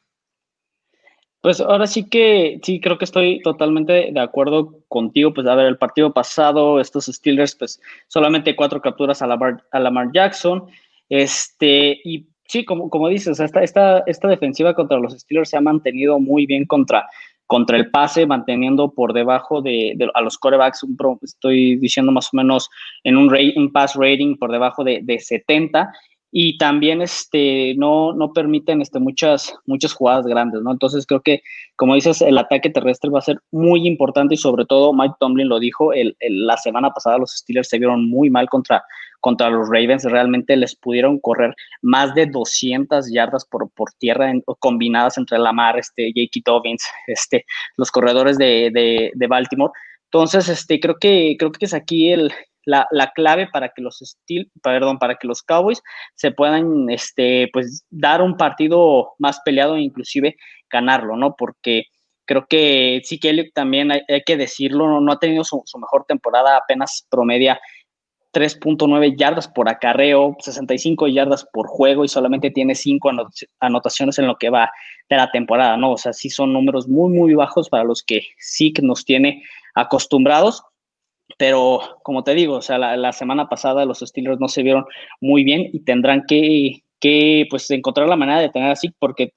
Pues 1.40 1.60
ahora 1.60 1.86
sí 1.86 2.08
que 2.08 2.58
sí 2.64 2.80
creo 2.80 2.98
que 2.98 3.04
estoy 3.04 3.40
totalmente 3.42 4.10
de 4.10 4.20
acuerdo 4.20 4.80
contigo. 4.88 5.32
Pues 5.32 5.46
a 5.46 5.54
ver, 5.54 5.66
el 5.66 5.78
partido 5.78 6.12
pasado, 6.12 6.80
estos 6.80 7.06
Steelers, 7.06 7.54
pues 7.54 7.80
solamente 8.08 8.56
cuatro 8.56 8.82
capturas 8.82 9.22
a 9.22 9.28
Lamar, 9.28 9.62
a 9.70 10.10
Jackson. 10.12 10.66
Este, 11.08 12.00
y 12.04 12.31
sí, 12.52 12.66
como, 12.66 12.90
como 12.90 13.08
dices, 13.08 13.40
esta, 13.40 13.62
esta, 13.62 14.02
esta 14.06 14.28
defensiva 14.28 14.74
contra 14.74 14.98
los 14.98 15.14
Steelers 15.14 15.48
se 15.48 15.56
ha 15.56 15.62
mantenido 15.62 16.20
muy 16.20 16.44
bien 16.44 16.66
contra, 16.66 17.08
contra 17.46 17.78
el 17.78 17.90
pase, 17.90 18.26
manteniendo 18.26 18.92
por 18.92 19.14
debajo 19.14 19.62
de, 19.62 19.96
a 20.12 20.20
los 20.20 20.36
corebacks, 20.36 20.82
un 20.82 20.98
estoy 21.22 21.76
diciendo 21.76 22.12
más 22.12 22.28
o 22.30 22.36
menos 22.36 22.68
en 23.04 23.16
un, 23.16 23.34
un 23.56 23.72
pass 23.72 23.94
rating 23.94 24.36
por 24.36 24.52
debajo 24.52 24.84
de, 24.84 25.00
de 25.02 25.18
70 25.18 25.90
y 26.34 26.56
también 26.56 27.02
este, 27.02 27.74
no, 27.76 28.14
no 28.14 28.32
permiten 28.32 28.80
este, 28.80 28.98
muchas, 28.98 29.54
muchas 29.66 29.92
jugadas 29.92 30.24
grandes, 30.24 30.62
¿no? 30.62 30.72
Entonces 30.72 31.06
creo 31.06 31.20
que, 31.20 31.42
como 31.76 31.94
dices, 31.94 32.22
el 32.22 32.38
ataque 32.38 32.70
terrestre 32.70 33.10
va 33.10 33.18
a 33.18 33.22
ser 33.22 33.38
muy 33.50 33.86
importante 33.86 34.34
y 34.34 34.38
sobre 34.38 34.64
todo 34.64 34.94
Mike 34.94 35.16
Tomlin 35.20 35.50
lo 35.50 35.60
dijo, 35.60 35.92
el, 35.92 36.16
la 36.20 36.56
semana 36.56 36.90
pasada 36.90 37.18
los 37.18 37.32
Steelers 37.32 37.68
se 37.68 37.78
vieron 37.78 38.08
muy 38.08 38.30
mal 38.30 38.48
contra, 38.48 38.82
contra 39.20 39.50
los 39.50 39.68
Ravens, 39.68 40.04
realmente 40.04 40.56
les 40.56 40.74
pudieron 40.74 41.20
correr 41.20 41.54
más 41.82 42.14
de 42.14 42.24
200 42.24 43.12
yardas 43.12 43.44
por, 43.44 43.70
por 43.72 43.90
tierra 43.98 44.32
combinadas 44.58 45.18
entre 45.18 45.38
Lamar, 45.38 45.78
este, 45.78 46.12
J.K. 46.16 46.40
Dobbins, 46.50 46.82
este, 47.08 47.44
los 47.76 47.90
corredores 47.90 48.38
de, 48.38 48.70
de, 48.72 49.12
de 49.14 49.26
Baltimore. 49.26 49.72
Entonces, 50.04 50.48
este, 50.48 50.80
creo 50.80 50.96
que, 50.98 51.36
creo 51.38 51.52
que 51.52 51.66
es 51.66 51.74
aquí 51.74 52.10
el, 52.10 52.32
la, 52.64 53.12
clave 53.14 53.48
para 53.52 53.70
que 53.70 53.82
los 53.82 53.98
Steel, 53.98 54.50
perdón, 54.62 54.98
para 54.98 55.16
que 55.16 55.26
los 55.26 55.42
Cowboys 55.42 55.82
se 56.14 56.30
puedan 56.30 56.90
este, 56.90 57.48
pues, 57.52 57.84
dar 57.90 58.22
un 58.22 58.36
partido 58.36 59.12
más 59.18 59.40
peleado 59.44 59.76
e 59.76 59.82
inclusive 59.82 60.36
ganarlo, 60.70 61.16
¿no? 61.16 61.34
Porque 61.36 61.84
creo 62.24 62.46
que 62.48 63.00
sí 63.04 63.18
que 63.18 63.50
también 63.54 63.92
hay, 63.92 64.22
que 64.24 64.36
decirlo, 64.36 65.00
no, 65.00 65.12
ha 65.12 65.18
tenido 65.18 65.44
su, 65.44 65.62
mejor 65.78 66.04
temporada, 66.06 66.56
apenas 66.56 67.06
promedia 67.10 67.60
3.9 68.32 69.14
yardas 69.18 69.48
por 69.48 69.68
acarreo, 69.68 70.36
65 70.38 71.08
yardas 71.08 71.46
por 71.52 71.66
juego 71.66 72.04
y 72.04 72.08
solamente 72.08 72.50
tiene 72.50 72.74
5 72.74 73.10
anotaciones 73.60 74.18
en 74.18 74.26
lo 74.26 74.36
que 74.36 74.48
va 74.48 74.70
de 75.10 75.16
la 75.16 75.30
temporada, 75.30 75.76
¿no? 75.76 75.92
O 75.92 75.98
sea, 75.98 76.14
sí 76.14 76.30
son 76.30 76.52
números 76.52 76.88
muy, 76.88 77.12
muy 77.12 77.34
bajos 77.34 77.68
para 77.68 77.84
los 77.84 78.02
que 78.02 78.22
sí 78.38 78.72
que 78.72 78.80
nos 78.80 79.04
tiene 79.04 79.42
acostumbrados 79.74 80.62
pero 81.38 81.80
como 82.02 82.24
te 82.24 82.34
digo, 82.34 82.56
o 82.56 82.62
sea, 82.62 82.78
la, 82.78 83.12
semana 83.12 83.48
pasada 83.48 83.84
los 83.84 84.00
Steelers 84.00 84.40
no 84.40 84.48
se 84.48 84.62
vieron 84.62 84.84
muy 85.20 85.44
bien 85.44 85.68
y 85.72 85.80
tendrán 85.80 86.24
que, 86.26 86.82
que 87.00 87.46
pues, 87.50 87.70
encontrar 87.70 88.08
la 88.08 88.16
manera 88.16 88.40
de 88.40 88.48
tener 88.48 88.70
así, 88.70 88.90
porque 88.98 89.34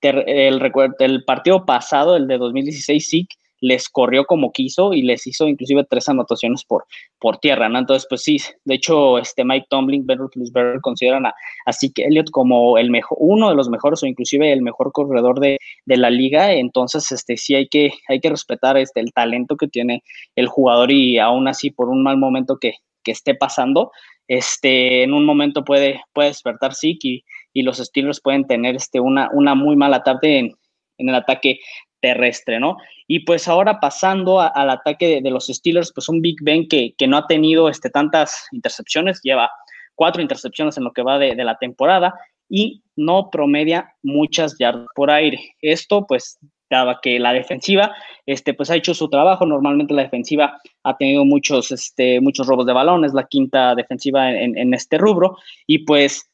el, 0.00 0.72
el 0.98 1.24
partido 1.24 1.66
pasado, 1.66 2.16
el 2.16 2.26
de 2.26 2.38
2016, 2.38 3.08
sí, 3.08 3.28
les 3.60 3.88
corrió 3.88 4.24
como 4.24 4.52
quiso 4.52 4.92
y 4.92 5.02
les 5.02 5.26
hizo 5.26 5.48
inclusive 5.48 5.84
tres 5.88 6.08
anotaciones 6.08 6.64
por, 6.64 6.84
por 7.18 7.38
tierra, 7.38 7.68
¿no? 7.68 7.78
Entonces, 7.78 8.06
pues 8.08 8.22
sí, 8.22 8.38
de 8.64 8.74
hecho, 8.74 9.18
este 9.18 9.44
Mike 9.44 9.66
Tomlin, 9.68 10.06
Ben 10.06 10.18
Roethlisberger 10.18 10.80
consideran 10.80 11.26
a, 11.26 11.34
así 11.66 11.92
que 11.92 12.04
Elliott 12.04 12.30
como 12.30 12.78
el 12.78 12.90
mejor, 12.90 13.18
uno 13.20 13.48
de 13.48 13.56
los 13.56 13.68
mejores 13.68 14.02
o 14.02 14.06
inclusive 14.06 14.52
el 14.52 14.62
mejor 14.62 14.92
corredor 14.92 15.40
de, 15.40 15.58
de, 15.86 15.96
la 15.96 16.10
liga, 16.10 16.52
entonces, 16.52 17.10
este, 17.12 17.36
sí 17.36 17.54
hay 17.54 17.68
que, 17.68 17.92
hay 18.08 18.20
que 18.20 18.30
respetar 18.30 18.76
este, 18.76 19.00
el 19.00 19.12
talento 19.12 19.56
que 19.56 19.68
tiene 19.68 20.02
el 20.36 20.46
jugador 20.46 20.90
y 20.92 21.18
aún 21.18 21.48
así 21.48 21.70
por 21.70 21.88
un 21.88 22.02
mal 22.02 22.18
momento 22.18 22.58
que, 22.60 22.74
que 23.02 23.12
esté 23.12 23.34
pasando, 23.34 23.90
este, 24.28 25.02
en 25.02 25.14
un 25.14 25.24
momento 25.24 25.64
puede, 25.64 26.02
puede 26.12 26.28
despertar 26.28 26.74
sí 26.74 26.98
y, 27.02 27.24
y 27.52 27.62
los 27.62 27.78
Steelers 27.78 28.20
pueden 28.20 28.46
tener 28.46 28.76
este, 28.76 29.00
una, 29.00 29.30
una 29.32 29.54
muy 29.54 29.74
mala 29.74 30.02
tarde 30.02 30.38
en, 30.38 30.52
en 30.98 31.08
el 31.08 31.14
ataque 31.14 31.60
terrestre, 32.00 32.60
¿no? 32.60 32.76
Y 33.06 33.20
pues 33.20 33.48
ahora 33.48 33.80
pasando 33.80 34.40
al 34.40 34.70
ataque 34.70 35.20
de, 35.22 35.30
los 35.30 35.46
Steelers, 35.46 35.92
pues 35.92 36.08
un 36.08 36.20
Big 36.20 36.36
Ben 36.42 36.68
que, 36.68 36.94
que, 36.96 37.06
no 37.06 37.16
ha 37.16 37.26
tenido 37.26 37.68
este, 37.68 37.90
tantas 37.90 38.46
intercepciones, 38.52 39.20
lleva 39.22 39.50
cuatro 39.94 40.22
intercepciones 40.22 40.76
en 40.76 40.84
lo 40.84 40.92
que 40.92 41.02
va 41.02 41.18
de, 41.18 41.34
la 41.36 41.56
temporada 41.58 42.14
y 42.48 42.82
no 42.96 43.30
promedia 43.30 43.94
muchas 44.02 44.56
yardas 44.58 44.86
por 44.94 45.10
aire. 45.10 45.54
Esto 45.60 46.06
pues 46.06 46.38
daba 46.70 47.00
que 47.02 47.18
la 47.18 47.32
defensiva 47.32 47.94
este, 48.26 48.54
pues 48.54 48.70
ha 48.70 48.76
hecho 48.76 48.94
su 48.94 49.08
trabajo, 49.08 49.46
normalmente 49.46 49.94
la 49.94 50.02
defensiva 50.02 50.60
ha 50.84 50.96
tenido 50.96 51.24
muchos, 51.24 51.72
este, 51.72 52.20
muchos 52.20 52.46
robos 52.46 52.66
de 52.66 52.74
balones, 52.74 53.14
la 53.14 53.26
quinta 53.26 53.74
defensiva 53.74 54.30
en, 54.30 54.56
en 54.56 54.74
este 54.74 54.98
rubro 54.98 55.38
y 55.66 55.78
pues 55.78 56.30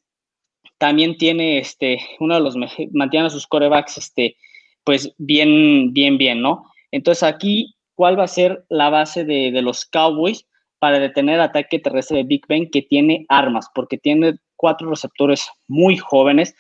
también 0.78 1.16
tiene 1.16 1.58
este, 1.58 1.98
uno 2.20 2.34
de 2.34 2.40
los, 2.40 2.56
mantiene 2.92 3.26
a 3.26 3.30
sus 3.30 3.46
corebacks 3.46 3.96
este, 3.96 4.36
pues 4.84 5.14
bien, 5.18 5.92
bien, 5.92 6.18
bien, 6.18 6.40
¿no? 6.40 6.64
Entonces 6.90 7.22
aquí, 7.22 7.74
¿cuál 7.94 8.18
va 8.18 8.24
a 8.24 8.28
ser 8.28 8.64
la 8.68 8.90
base 8.90 9.24
de, 9.24 9.50
los 9.62 9.84
Cowboys 9.86 10.46
para 10.78 10.98
detener 10.98 11.36
el 11.36 11.40
ataque 11.40 11.78
terrestre 11.78 12.18
de 12.18 12.24
Big 12.24 12.46
Ben 12.48 12.70
que 12.70 12.82
tiene 12.82 13.26
armas? 13.28 13.68
Porque 13.74 13.98
tiene 13.98 14.36
cuatro 14.56 14.90
receptores 14.90 15.48
muy 15.66 15.96
jóvenes 15.96 16.54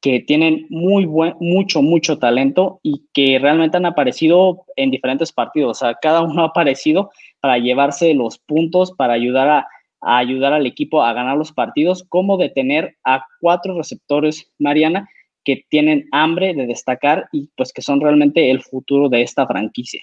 que 0.00 0.20
tienen 0.20 0.66
muy 0.70 1.04
buen, 1.04 1.34
mucho, 1.40 1.82
mucho 1.82 2.18
talento 2.18 2.80
y 2.82 3.04
que 3.12 3.38
realmente 3.38 3.76
han 3.76 3.86
aparecido 3.86 4.64
en 4.76 4.90
diferentes 4.90 5.32
partidos. 5.32 5.78
O 5.78 5.86
sea, 5.86 5.94
cada 6.00 6.22
uno 6.22 6.42
ha 6.42 6.46
aparecido 6.46 7.10
para 7.40 7.58
llevarse 7.58 8.14
los 8.14 8.38
puntos, 8.38 8.92
para 8.92 9.14
ayudar 9.14 9.48
a, 9.48 9.68
ayudar 10.00 10.52
al 10.52 10.66
equipo 10.66 11.02
a 11.02 11.12
ganar 11.12 11.36
los 11.36 11.52
partidos, 11.52 12.04
como 12.08 12.36
detener 12.36 12.96
a 13.04 13.24
cuatro 13.40 13.76
receptores, 13.76 14.52
Mariana, 14.58 15.08
que 15.46 15.64
tienen 15.70 16.08
hambre 16.10 16.52
de 16.54 16.66
destacar 16.66 17.28
y 17.30 17.48
pues 17.56 17.72
que 17.72 17.80
son 17.80 18.00
realmente 18.00 18.50
el 18.50 18.62
futuro 18.62 19.08
de 19.08 19.22
esta 19.22 19.46
franquicia. 19.46 20.02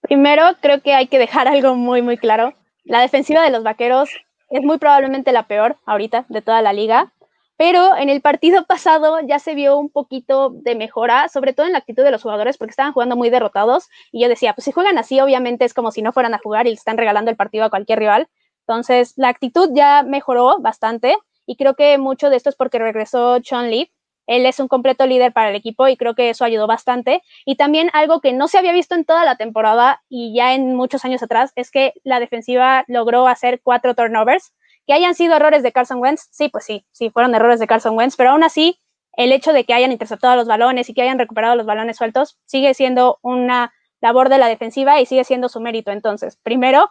Primero, 0.00 0.44
creo 0.60 0.80
que 0.80 0.94
hay 0.94 1.08
que 1.08 1.18
dejar 1.18 1.48
algo 1.48 1.74
muy, 1.74 2.00
muy 2.00 2.16
claro. 2.16 2.54
La 2.84 3.00
defensiva 3.00 3.42
de 3.42 3.50
los 3.50 3.64
Vaqueros 3.64 4.10
es 4.50 4.62
muy 4.62 4.78
probablemente 4.78 5.32
la 5.32 5.48
peor 5.48 5.78
ahorita 5.84 6.26
de 6.28 6.42
toda 6.42 6.62
la 6.62 6.72
liga, 6.72 7.12
pero 7.56 7.96
en 7.96 8.08
el 8.08 8.20
partido 8.20 8.64
pasado 8.66 9.18
ya 9.26 9.40
se 9.40 9.56
vio 9.56 9.76
un 9.78 9.90
poquito 9.90 10.50
de 10.50 10.76
mejora, 10.76 11.28
sobre 11.28 11.52
todo 11.52 11.66
en 11.66 11.72
la 11.72 11.78
actitud 11.78 12.04
de 12.04 12.12
los 12.12 12.22
jugadores, 12.22 12.56
porque 12.56 12.70
estaban 12.70 12.92
jugando 12.92 13.16
muy 13.16 13.30
derrotados 13.30 13.88
y 14.12 14.22
yo 14.22 14.28
decía, 14.28 14.54
pues 14.54 14.64
si 14.64 14.70
juegan 14.70 14.96
así, 14.98 15.20
obviamente 15.20 15.64
es 15.64 15.74
como 15.74 15.90
si 15.90 16.02
no 16.02 16.12
fueran 16.12 16.34
a 16.34 16.38
jugar 16.38 16.66
y 16.66 16.70
le 16.70 16.76
están 16.76 16.98
regalando 16.98 17.32
el 17.32 17.36
partido 17.36 17.64
a 17.64 17.70
cualquier 17.70 17.98
rival. 17.98 18.28
Entonces, 18.60 19.14
la 19.16 19.28
actitud 19.28 19.70
ya 19.74 20.04
mejoró 20.04 20.60
bastante 20.60 21.16
y 21.46 21.56
creo 21.56 21.74
que 21.74 21.98
mucho 21.98 22.30
de 22.30 22.36
esto 22.36 22.48
es 22.48 22.56
porque 22.56 22.78
regresó 22.78 23.40
Sean 23.42 23.70
Lee, 23.70 23.90
él 24.26 24.46
es 24.46 24.60
un 24.60 24.68
completo 24.68 25.06
líder 25.06 25.32
para 25.32 25.50
el 25.50 25.56
equipo 25.56 25.88
y 25.88 25.96
creo 25.96 26.14
que 26.14 26.30
eso 26.30 26.44
ayudó 26.44 26.66
bastante. 26.66 27.22
Y 27.44 27.56
también 27.56 27.90
algo 27.92 28.20
que 28.20 28.32
no 28.32 28.48
se 28.48 28.58
había 28.58 28.72
visto 28.72 28.94
en 28.94 29.04
toda 29.04 29.24
la 29.24 29.36
temporada 29.36 30.02
y 30.08 30.34
ya 30.34 30.54
en 30.54 30.74
muchos 30.74 31.04
años 31.04 31.22
atrás 31.22 31.52
es 31.56 31.70
que 31.70 31.92
la 32.04 32.20
defensiva 32.20 32.84
logró 32.88 33.26
hacer 33.26 33.60
cuatro 33.62 33.94
turnovers. 33.94 34.52
Que 34.86 34.92
hayan 34.92 35.14
sido 35.14 35.36
errores 35.36 35.62
de 35.62 35.72
Carson 35.72 35.98
Wentz, 35.98 36.28
sí, 36.30 36.50
pues 36.50 36.64
sí, 36.66 36.84
sí, 36.92 37.08
fueron 37.08 37.34
errores 37.34 37.58
de 37.58 37.66
Carson 37.66 37.96
Wentz, 37.96 38.16
pero 38.16 38.30
aún 38.30 38.44
así, 38.44 38.78
el 39.16 39.32
hecho 39.32 39.54
de 39.54 39.64
que 39.64 39.72
hayan 39.72 39.92
interceptado 39.92 40.36
los 40.36 40.46
balones 40.46 40.90
y 40.90 40.94
que 40.94 41.00
hayan 41.00 41.18
recuperado 41.18 41.56
los 41.56 41.64
balones 41.64 41.96
sueltos 41.96 42.38
sigue 42.44 42.74
siendo 42.74 43.18
una 43.22 43.72
labor 44.02 44.28
de 44.28 44.36
la 44.36 44.48
defensiva 44.48 45.00
y 45.00 45.06
sigue 45.06 45.24
siendo 45.24 45.48
su 45.48 45.60
mérito. 45.60 45.90
Entonces, 45.90 46.36
primero, 46.42 46.90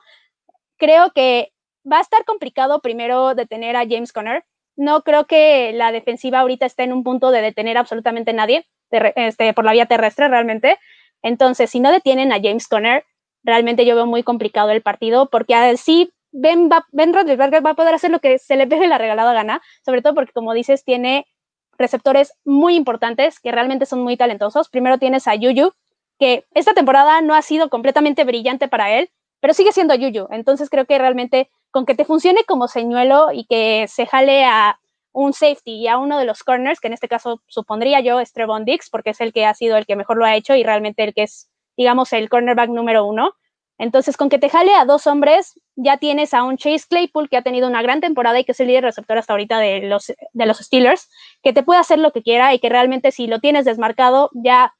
creo 0.78 1.12
que 1.12 1.54
va 1.90 2.00
a 2.00 2.02
estar 2.02 2.26
complicado 2.26 2.82
primero 2.82 3.36
detener 3.36 3.76
a 3.76 3.86
James 3.88 4.12
Conner 4.12 4.44
no 4.76 5.02
creo 5.04 5.26
que 5.26 5.72
la 5.74 5.92
defensiva 5.92 6.40
ahorita 6.40 6.66
esté 6.66 6.84
en 6.84 6.94
un 6.94 7.04
punto 7.04 7.32
de 7.32 7.42
detener 7.42 7.78
absolutamente 7.78 8.32
a 8.32 8.34
nadie 8.34 8.66
este, 8.90 9.54
por 9.54 9.66
la 9.66 9.74
vía 9.74 9.86
terrestre 9.86 10.28
realmente. 10.28 10.78
Entonces, 11.22 11.70
si 11.70 11.80
no 11.80 11.92
detienen 11.92 12.32
a 12.32 12.42
James 12.42 12.68
Conner, 12.68 13.06
realmente 13.44 13.86
yo 13.86 13.96
veo 13.96 14.06
muy 14.06 14.24
complicado 14.24 14.72
el 14.72 14.82
partido 14.82 15.30
porque 15.30 15.56
así 15.56 16.12
Ben, 16.36 16.68
va, 16.68 16.84
ben 16.92 17.14
va 17.14 17.70
a 17.70 17.76
poder 17.76 17.94
hacer 17.94 18.10
lo 18.10 18.18
que 18.20 18.40
se 18.40 18.56
le 18.56 18.66
pegue 18.66 18.88
la 18.88 18.98
regalada 18.98 19.34
gana, 19.34 19.62
sobre 19.86 20.02
todo 20.02 20.16
porque, 20.16 20.34
como 20.34 20.56
dices, 20.56 20.84
tiene 20.84 21.28
receptores 21.78 22.34
muy 22.44 22.76
importantes 22.76 23.40
que 23.40 23.52
realmente 23.52 23.86
son 23.86 24.02
muy 24.02 24.18
talentosos. 24.18 24.68
Primero 24.70 24.98
tienes 24.98 25.28
a 25.28 25.36
Yuyu, 25.36 25.74
que 26.18 26.44
esta 26.56 26.74
temporada 26.74 27.22
no 27.22 27.36
ha 27.36 27.42
sido 27.44 27.70
completamente 27.70 28.24
brillante 28.24 28.68
para 28.68 28.98
él, 28.98 29.12
pero 29.44 29.54
sigue 29.54 29.74
siendo 29.74 29.94
Yuyu. 29.94 30.28
Entonces 30.32 30.70
creo 30.70 30.86
que 30.86 30.98
realmente 30.98 31.50
con 31.70 31.86
que 31.86 31.96
te 31.96 32.06
funcione 32.06 32.46
como 32.46 32.70
señuelo 32.70 33.28
y 33.34 33.44
que 33.44 33.90
se 33.90 34.06
jale 34.06 34.46
a 34.46 34.80
un 35.12 35.34
safety 35.34 35.82
y 35.82 35.88
a 35.90 35.98
uno 35.98 36.18
de 36.18 36.24
los 36.24 36.44
corners, 36.44 36.80
que 36.80 36.88
en 36.88 36.94
este 36.94 37.10
caso 37.10 37.42
supondría 37.48 38.00
yo 38.00 38.22
es 38.22 38.32
Trevon 38.32 38.64
Dix, 38.64 38.90
porque 38.90 39.10
es 39.10 39.20
el 39.20 39.34
que 39.34 39.46
ha 39.46 39.54
sido 39.54 39.76
el 39.76 39.86
que 39.86 39.98
mejor 39.98 40.16
lo 40.16 40.24
ha 40.24 40.38
hecho 40.38 40.56
y 40.56 40.64
realmente 40.64 41.04
el 41.04 41.14
que 41.14 41.24
es, 41.24 41.50
digamos, 41.76 42.14
el 42.14 42.30
cornerback 42.30 42.70
número 42.70 43.06
uno. 43.06 43.34
Entonces, 43.78 44.16
con 44.16 44.30
que 44.30 44.40
te 44.40 44.48
jale 44.48 44.76
a 44.76 44.86
dos 44.86 45.08
hombres, 45.08 45.60
ya 45.76 45.98
tienes 45.98 46.34
a 46.34 46.44
un 46.44 46.56
Chase 46.56 46.86
Claypool 46.88 47.28
que 47.28 47.36
ha 47.36 47.42
tenido 47.42 47.68
una 47.68 47.82
gran 47.82 48.00
temporada 48.00 48.40
y 48.40 48.46
que 48.46 48.54
es 48.54 48.60
el 48.62 48.68
líder 48.68 48.86
receptor 48.86 49.18
hasta 49.18 49.34
ahorita 49.34 49.60
de 49.60 49.82
los, 49.82 50.14
de 50.32 50.46
los 50.46 50.60
Steelers, 50.60 51.10
que 51.42 51.52
te 51.52 51.64
puede 51.64 51.82
hacer 51.82 52.00
lo 52.00 52.14
que 52.14 52.24
quiera 52.24 52.54
y 52.54 52.60
que 52.60 52.70
realmente 52.70 53.12
si 53.12 53.28
lo 53.28 53.42
tienes 53.42 53.66
desmarcado, 53.66 54.30
ya 54.34 54.74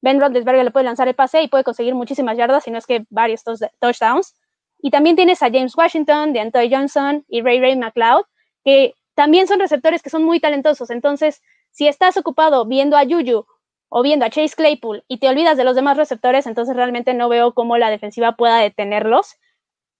Ben 0.00 0.20
Roethlisberger 0.20 0.64
le 0.64 0.70
puede 0.70 0.84
lanzar 0.84 1.08
el 1.08 1.14
pase 1.14 1.42
y 1.42 1.48
puede 1.48 1.64
conseguir 1.64 1.94
muchísimas 1.94 2.36
yardas, 2.36 2.64
si 2.64 2.70
no 2.70 2.78
es 2.78 2.86
que 2.86 3.04
varios 3.10 3.42
touchdowns. 3.80 4.34
Y 4.80 4.90
también 4.90 5.16
tienes 5.16 5.42
a 5.42 5.46
James 5.46 5.76
Washington, 5.76 6.32
de 6.32 6.40
Antoine 6.40 6.74
Johnson 6.74 7.24
y 7.28 7.42
Ray 7.42 7.60
Ray 7.60 7.76
McLeod, 7.76 8.24
que 8.64 8.94
también 9.14 9.48
son 9.48 9.58
receptores 9.58 10.02
que 10.02 10.10
son 10.10 10.22
muy 10.22 10.38
talentosos. 10.38 10.90
Entonces, 10.90 11.42
si 11.70 11.88
estás 11.88 12.16
ocupado 12.16 12.64
viendo 12.66 12.96
a 12.96 13.04
Juju 13.04 13.44
o 13.88 14.02
viendo 14.02 14.24
a 14.24 14.30
Chase 14.30 14.54
Claypool 14.54 15.04
y 15.08 15.18
te 15.18 15.28
olvidas 15.28 15.56
de 15.56 15.64
los 15.64 15.74
demás 15.74 15.96
receptores, 15.96 16.46
entonces 16.46 16.76
realmente 16.76 17.14
no 17.14 17.28
veo 17.28 17.52
cómo 17.52 17.78
la 17.78 17.90
defensiva 17.90 18.36
pueda 18.36 18.58
detenerlos. 18.58 19.34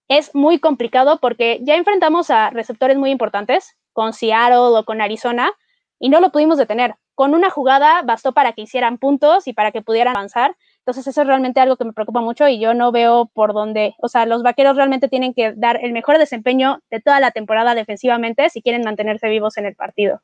Es 0.09 0.35
muy 0.35 0.61
complicado 0.61 1.19
porque 1.21 1.59
ya 1.63 1.75
enfrentamos 1.75 2.31
a 2.31 2.51
receptores 2.51 2.97
muy 2.97 3.11
importantes, 3.11 3.77
con 3.93 4.13
Seattle 4.13 4.79
o 4.79 4.85
con 4.85 5.01
Arizona, 5.01 5.51
y 5.99 6.09
no 6.09 6.21
lo 6.21 6.31
pudimos 6.31 6.57
detener. 6.59 6.95
Con 7.19 7.35
una 7.35 7.51
jugada 7.51 8.03
bastó 8.03 8.33
para 8.33 8.53
que 8.53 8.63
hicieran 8.63 8.97
puntos 8.97 9.49
y 9.49 9.53
para 9.53 9.73
que 9.73 9.83
pudieran 9.83 10.17
avanzar. 10.17 10.55
Entonces 10.79 11.05
eso 11.05 11.23
es 11.23 11.27
realmente 11.27 11.59
algo 11.59 11.77
que 11.77 11.85
me 11.85 11.93
preocupa 11.93 12.21
mucho 12.21 12.47
y 12.47 12.61
yo 12.61 12.75
no 12.75 12.93
veo 12.93 13.29
por 13.35 13.55
dónde, 13.55 13.97
o 13.99 14.07
sea, 14.07 14.25
los 14.25 14.45
vaqueros 14.45 14.77
realmente 14.77 15.09
tienen 15.09 15.35
que 15.35 15.53
dar 15.57 15.81
el 15.83 15.93
mejor 15.93 16.19
desempeño 16.19 16.79
de 16.93 17.01
toda 17.01 17.19
la 17.19 17.33
temporada 17.33 17.75
defensivamente 17.75 18.49
si 18.51 18.63
quieren 18.63 18.83
mantenerse 18.85 19.29
vivos 19.29 19.59
en 19.59 19.67
el 19.67 19.75
partido. 19.75 20.21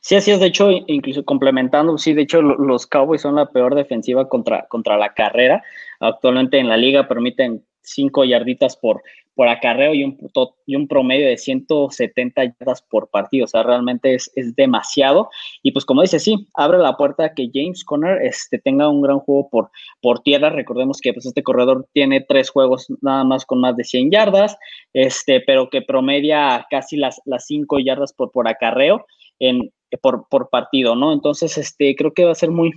Sí, 0.00 0.16
así 0.16 0.30
es, 0.30 0.40
de 0.40 0.46
hecho, 0.46 0.70
incluso 0.86 1.26
complementando, 1.26 1.98
sí, 1.98 2.14
de 2.14 2.22
hecho 2.22 2.40
los 2.40 2.86
Cowboys 2.86 3.20
son 3.20 3.34
la 3.34 3.50
peor 3.50 3.74
defensiva 3.74 4.26
contra, 4.30 4.66
contra 4.68 4.96
la 4.96 5.12
carrera. 5.12 5.62
Actualmente 6.00 6.58
en 6.58 6.70
la 6.70 6.78
liga 6.78 7.06
permiten 7.06 7.62
cinco 7.82 8.24
yarditas 8.24 8.78
por, 8.78 9.02
por 9.34 9.48
acarreo 9.48 9.94
y 9.94 10.04
un, 10.04 10.18
y 10.66 10.76
un 10.76 10.86
promedio 10.86 11.26
de 11.26 11.36
170 11.36 12.44
yardas 12.44 12.82
por 12.82 13.10
partido. 13.10 13.44
O 13.44 13.48
sea, 13.48 13.62
realmente 13.62 14.14
es, 14.14 14.30
es, 14.34 14.54
demasiado. 14.54 15.28
Y 15.62 15.72
pues 15.72 15.84
como 15.84 16.02
dice, 16.02 16.20
sí, 16.20 16.48
abre 16.54 16.78
la 16.78 16.96
puerta 16.96 17.24
a 17.24 17.34
que 17.34 17.50
James 17.52 17.84
Conner 17.84 18.22
este, 18.22 18.58
tenga 18.58 18.88
un 18.88 19.02
gran 19.02 19.18
juego 19.18 19.48
por, 19.50 19.70
por 20.00 20.20
tierra. 20.20 20.50
Recordemos 20.50 21.00
que 21.00 21.12
pues, 21.12 21.26
este 21.26 21.42
corredor 21.42 21.86
tiene 21.92 22.20
tres 22.20 22.50
juegos 22.50 22.86
nada 23.00 23.24
más 23.24 23.44
con 23.44 23.60
más 23.60 23.76
de 23.76 23.84
100 23.84 24.10
yardas, 24.10 24.56
este, 24.92 25.40
pero 25.40 25.68
que 25.68 25.82
promedia 25.82 26.66
casi 26.70 26.96
las, 26.96 27.20
las 27.24 27.46
cinco 27.46 27.78
yardas 27.78 28.12
por, 28.12 28.30
por 28.30 28.48
acarreo 28.48 29.04
en, 29.40 29.72
por, 30.00 30.26
por 30.28 30.48
partido, 30.50 30.94
¿no? 30.94 31.12
Entonces, 31.12 31.58
este, 31.58 31.94
creo 31.96 32.12
que 32.12 32.24
va 32.24 32.32
a 32.32 32.36
ser 32.36 32.50
muy, 32.50 32.70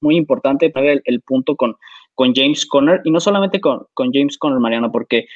muy 0.00 0.16
importante 0.16 0.70
para 0.70 0.92
el, 0.92 1.02
el 1.04 1.20
punto 1.22 1.56
con, 1.56 1.76
con 2.16 2.34
James 2.34 2.66
Conner, 2.66 3.00
y 3.04 3.10
no 3.10 3.20
solamente 3.20 3.60
con, 3.60 3.86
con 3.94 4.10
James 4.12 4.38
Conner, 4.38 4.58
Mariano, 4.58 4.90
porque 4.90 5.26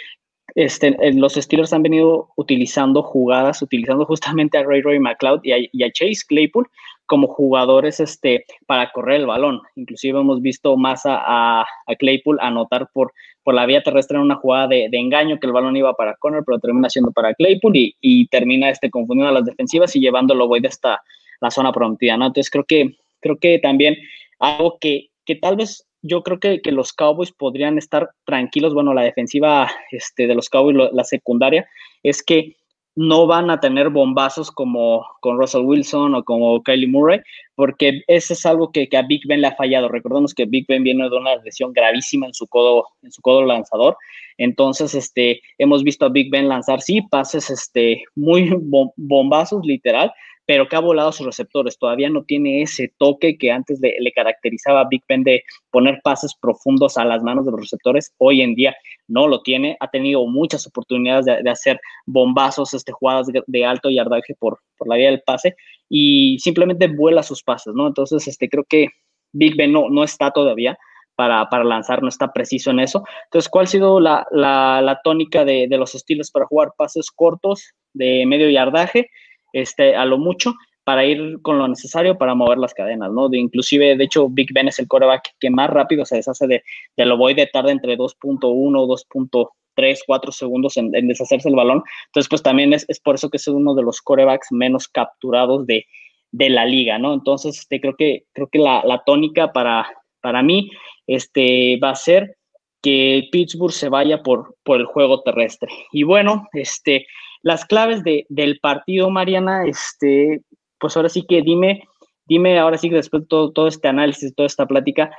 este, 0.54 0.97
los 1.12 1.35
Steelers 1.35 1.73
han 1.73 1.83
venido 1.83 2.28
utilizando 2.37 3.02
jugadas, 3.02 3.62
utilizando 3.62 4.04
justamente 4.07 4.59
a 4.59 4.64
Ray 4.64 4.83
Ray 4.83 4.99
McLeod 4.99 5.40
y 5.42 5.83
a, 5.83 5.92
Chase 5.92 6.23
Claypool 6.26 6.69
como 7.07 7.26
jugadores 7.26 7.99
este, 8.00 8.45
para 8.66 8.90
correr 8.92 9.21
el 9.21 9.26
balón. 9.26 9.61
Inclusive 9.75 10.21
hemos 10.21 10.40
visto 10.40 10.76
más 10.76 11.02
a, 11.04 11.62
a 11.62 11.95
Claypool 11.99 12.38
anotar 12.40 12.88
por, 12.92 13.12
la 13.47 13.66
vía 13.66 13.83
terrestre 13.83 14.16
en 14.16 14.23
una 14.23 14.37
jugada 14.37 14.69
de, 14.69 14.88
engaño 14.92 15.40
que 15.40 15.47
el 15.49 15.52
balón 15.52 15.76
iba 15.76 15.92
para 15.95 16.14
Conner, 16.14 16.45
pero 16.47 16.61
termina 16.61 16.88
siendo 16.88 17.11
para 17.11 17.35
Claypool 17.35 17.76
y, 17.76 17.97
y 18.00 18.28
termina 18.28 18.71
este, 18.71 18.90
confundiendo 18.90 19.30
a 19.30 19.40
las 19.40 19.45
defensivas 19.45 19.97
y 19.97 20.00
llevándolo 20.00 20.47
voy 20.47 20.61
de 20.61 20.69
esta 20.69 21.02
la 21.40 21.50
zona 21.50 21.73
prometida. 21.73 22.14
Entonces 22.14 22.50
creo 22.50 22.64
que, 22.64 22.97
creo 23.21 23.38
que 23.38 23.59
también 23.59 23.97
algo 24.38 24.78
que, 24.80 25.09
que 25.25 25.35
tal 25.35 25.57
vez 25.57 25.87
yo 26.02 26.23
creo 26.23 26.40
que, 26.40 26.61
que, 26.62 26.73
los 26.73 26.92
Cowboys 26.92 27.33
podrían 27.33 27.78
estar 27.78 28.11
tranquilos. 28.25 28.75
Bueno, 28.75 28.95
la 28.95 29.02
defensiva 29.02 29.71
este, 29.90 30.26
de 30.26 30.35
los 30.35 30.49
Cowboys, 30.49 30.90
la 30.92 31.04
secundaria, 31.04 31.69
es 32.02 32.23
que 32.23 32.57
no 32.97 33.26
van 33.26 33.50
a 33.50 33.61
tener 33.61 33.88
bombazos 33.88 34.50
como 34.50 35.07
con 35.21 35.38
Russell 35.38 35.64
Wilson 35.64 36.14
o 36.14 36.25
como 36.25 36.62
Kylie 36.62 36.88
Murray, 36.88 37.21
porque 37.54 38.02
eso 38.09 38.33
es 38.33 38.45
algo 38.45 38.73
que, 38.73 38.88
que, 38.88 38.97
a 38.97 39.02
Big 39.02 39.23
Ben 39.26 39.40
le 39.40 39.47
ha 39.47 39.54
fallado. 39.54 39.88
Recordemos 39.88 40.35
que 40.35 40.45
Big 40.45 40.66
Ben 40.66 40.83
viene 40.83 41.09
de 41.09 41.16
una 41.16 41.37
lesión 41.37 41.73
gravísima 41.73 42.26
en 42.26 42.35
su 42.35 42.47
codo, 42.47 42.87
en 43.02 43.12
su 43.12 43.23
codo 43.23 43.45
lanzador. 43.45 43.97
Entonces, 44.38 44.95
este, 44.95 45.40
hemos 45.59 45.85
visto 45.85 46.07
a 46.07 46.09
Big 46.09 46.30
Ben 46.30 46.49
lanzar, 46.49 46.80
sí, 46.80 47.02
pases 47.02 47.50
este, 47.50 48.02
muy 48.16 48.50
bombazos, 48.97 49.64
literal, 49.64 50.12
pero 50.47 50.68
que 50.68 50.76
ha 50.76 50.80
volado 50.80 51.12
sus 51.12 51.26
receptores. 51.26 51.78
Todavía 51.78 52.11
no 52.11 52.25
tiene 52.25 52.62
ese 52.62 52.92
toque 52.99 53.38
que 53.38 53.52
antes 53.52 53.80
le, 53.80 54.12
caracterizaba 54.12 54.80
a 54.80 54.88
Big 54.88 55.02
Ben 55.09 55.23
de 55.23 55.44
poner 55.70 56.00
pases 56.02 56.35
profundos 56.35 56.97
a 56.97 57.04
las 57.04 57.23
manos 57.23 57.44
de 57.44 57.52
los 57.52 57.61
receptores. 57.61 58.12
Hoy 58.18 58.42
en 58.42 58.54
día 58.54 58.75
no 59.06 59.28
lo 59.28 59.42
tiene. 59.42 59.76
Ha 59.80 59.88
tenido 59.90 60.26
muchas 60.26 60.66
oportunidades 60.66 61.26
de, 61.26 61.50
hacer 61.50 61.80
bombazos, 62.06 62.75
este, 62.75 62.92
jugadas 62.92 63.28
de, 63.28 63.64
alto 63.64 63.90
yardaje 63.90 64.35
por, 64.38 64.59
por 64.76 64.88
la 64.88 64.97
vía 64.97 65.11
del 65.11 65.23
pase 65.23 65.54
y 65.88 66.38
simplemente 66.40 66.88
vuela 66.88 67.23
sus 67.23 67.42
pases, 67.42 67.75
¿no? 67.75 67.87
Entonces, 67.87 68.26
este, 68.26 68.49
creo 68.49 68.64
que 68.68 68.88
Big 69.32 69.56
Ben 69.56 69.73
no, 69.73 69.88
no 69.88 70.02
está 70.04 70.30
todavía. 70.30 70.76
Para, 71.16 71.50
para, 71.50 71.64
lanzar, 71.64 72.02
no 72.02 72.09
está 72.09 72.32
preciso 72.32 72.70
en 72.70 72.80
eso. 72.80 73.04
Entonces, 73.25 73.50
¿cuál 73.50 73.64
ha 73.64 73.68
sido 73.68 74.00
la, 74.00 74.26
la, 74.30 75.00
tónica 75.04 75.44
de, 75.44 75.66
de, 75.68 75.76
los 75.76 75.94
estilos 75.94 76.30
para 76.30 76.47
jugar 76.47 76.70
pases 76.78 77.11
cortos 77.11 77.75
de 77.92 78.25
medio 78.25 78.49
yardaje 78.49 79.11
este, 79.52 79.97
a 79.97 80.04
lo 80.04 80.19
mucho 80.19 80.54
para 80.85 81.04
ir 81.04 81.40
con 81.42 81.59
lo 81.59 81.69
necesario 81.69 82.19
para 82.19 82.35
mover 82.35 82.59
las 82.59 82.75
cadenas, 82.75 83.12
¿no? 83.12 83.28
De, 83.28 83.38
inclusive, 83.38 83.97
de 83.97 84.04
hecho, 84.04 84.28
Big 84.28 84.52
Ben 84.52 84.69
es 84.69 84.78
el 84.78 84.88
coreback 84.88 85.35
que 85.38 85.50
más 85.50 85.71
rápido 85.71 86.04
se 86.04 86.16
deshace 86.16 86.47
de, 86.47 86.64
de 86.97 87.07
lo 87.07 87.16
voy 87.16 87.35
de 87.35 87.47
tarde 87.47 87.71
entre 87.71 87.97
2.1, 87.97 88.40
2.3, 88.40 89.99
4 90.07 90.33
segundos 90.33 90.76
en, 90.76 90.90
deshacerse 90.90 91.49
el 91.49 91.54
balón. 91.54 91.83
Entonces, 92.07 92.28
pues 92.28 92.42
también 92.42 92.73
es, 92.73 92.87
por 93.04 93.14
eso 93.14 93.30
que 93.30 93.37
es 93.37 93.47
uno 93.47 93.75
de 93.75 93.83
los 93.83 94.00
corebacks 94.00 94.49
menos 94.50 94.88
capturados 94.88 95.66
de, 95.66 95.87
la 96.33 96.64
liga, 96.64 96.99
¿no? 96.99 97.12
Entonces, 97.14 97.59
este, 97.59 97.80
creo 97.80 97.95
que, 97.97 98.25
creo 98.33 98.49
que 98.49 98.59
la, 98.59 99.02
tónica 99.07 99.52
para, 99.52 99.87
para 100.21 100.42
mí 100.42 100.71
este, 101.07 101.78
va 101.83 101.90
a 101.90 101.95
ser 101.97 102.37
que 102.83 103.28
Pittsburgh 103.30 103.73
se 103.73 103.88
vaya 103.88 104.23
por, 104.23 104.57
por 104.64 104.80
el 104.80 104.87
juego 104.87 105.23
terrestre. 105.23 105.71
Y 105.92 106.02
bueno, 106.02 106.49
este, 106.52 107.07
las 107.42 107.64
claves 107.64 108.04
de, 108.04 108.26
del 108.28 108.59
partido, 108.61 109.11
Mariana, 109.11 109.64
este, 109.66 110.42
pues 110.78 110.97
ahora 110.97 111.09
sí 111.09 111.25
que 111.26 111.42
dime, 111.42 111.88
dime 112.26 112.59
ahora 112.59 112.78
sí 112.78 112.88
que 112.88 112.97
después 112.97 113.23
de 113.23 113.28
todo, 113.28 113.52
todo 113.52 113.68
este 113.68 113.88
análisis, 113.88 114.35
toda 114.35 114.47
esta 114.47 114.66
plática, 114.66 115.11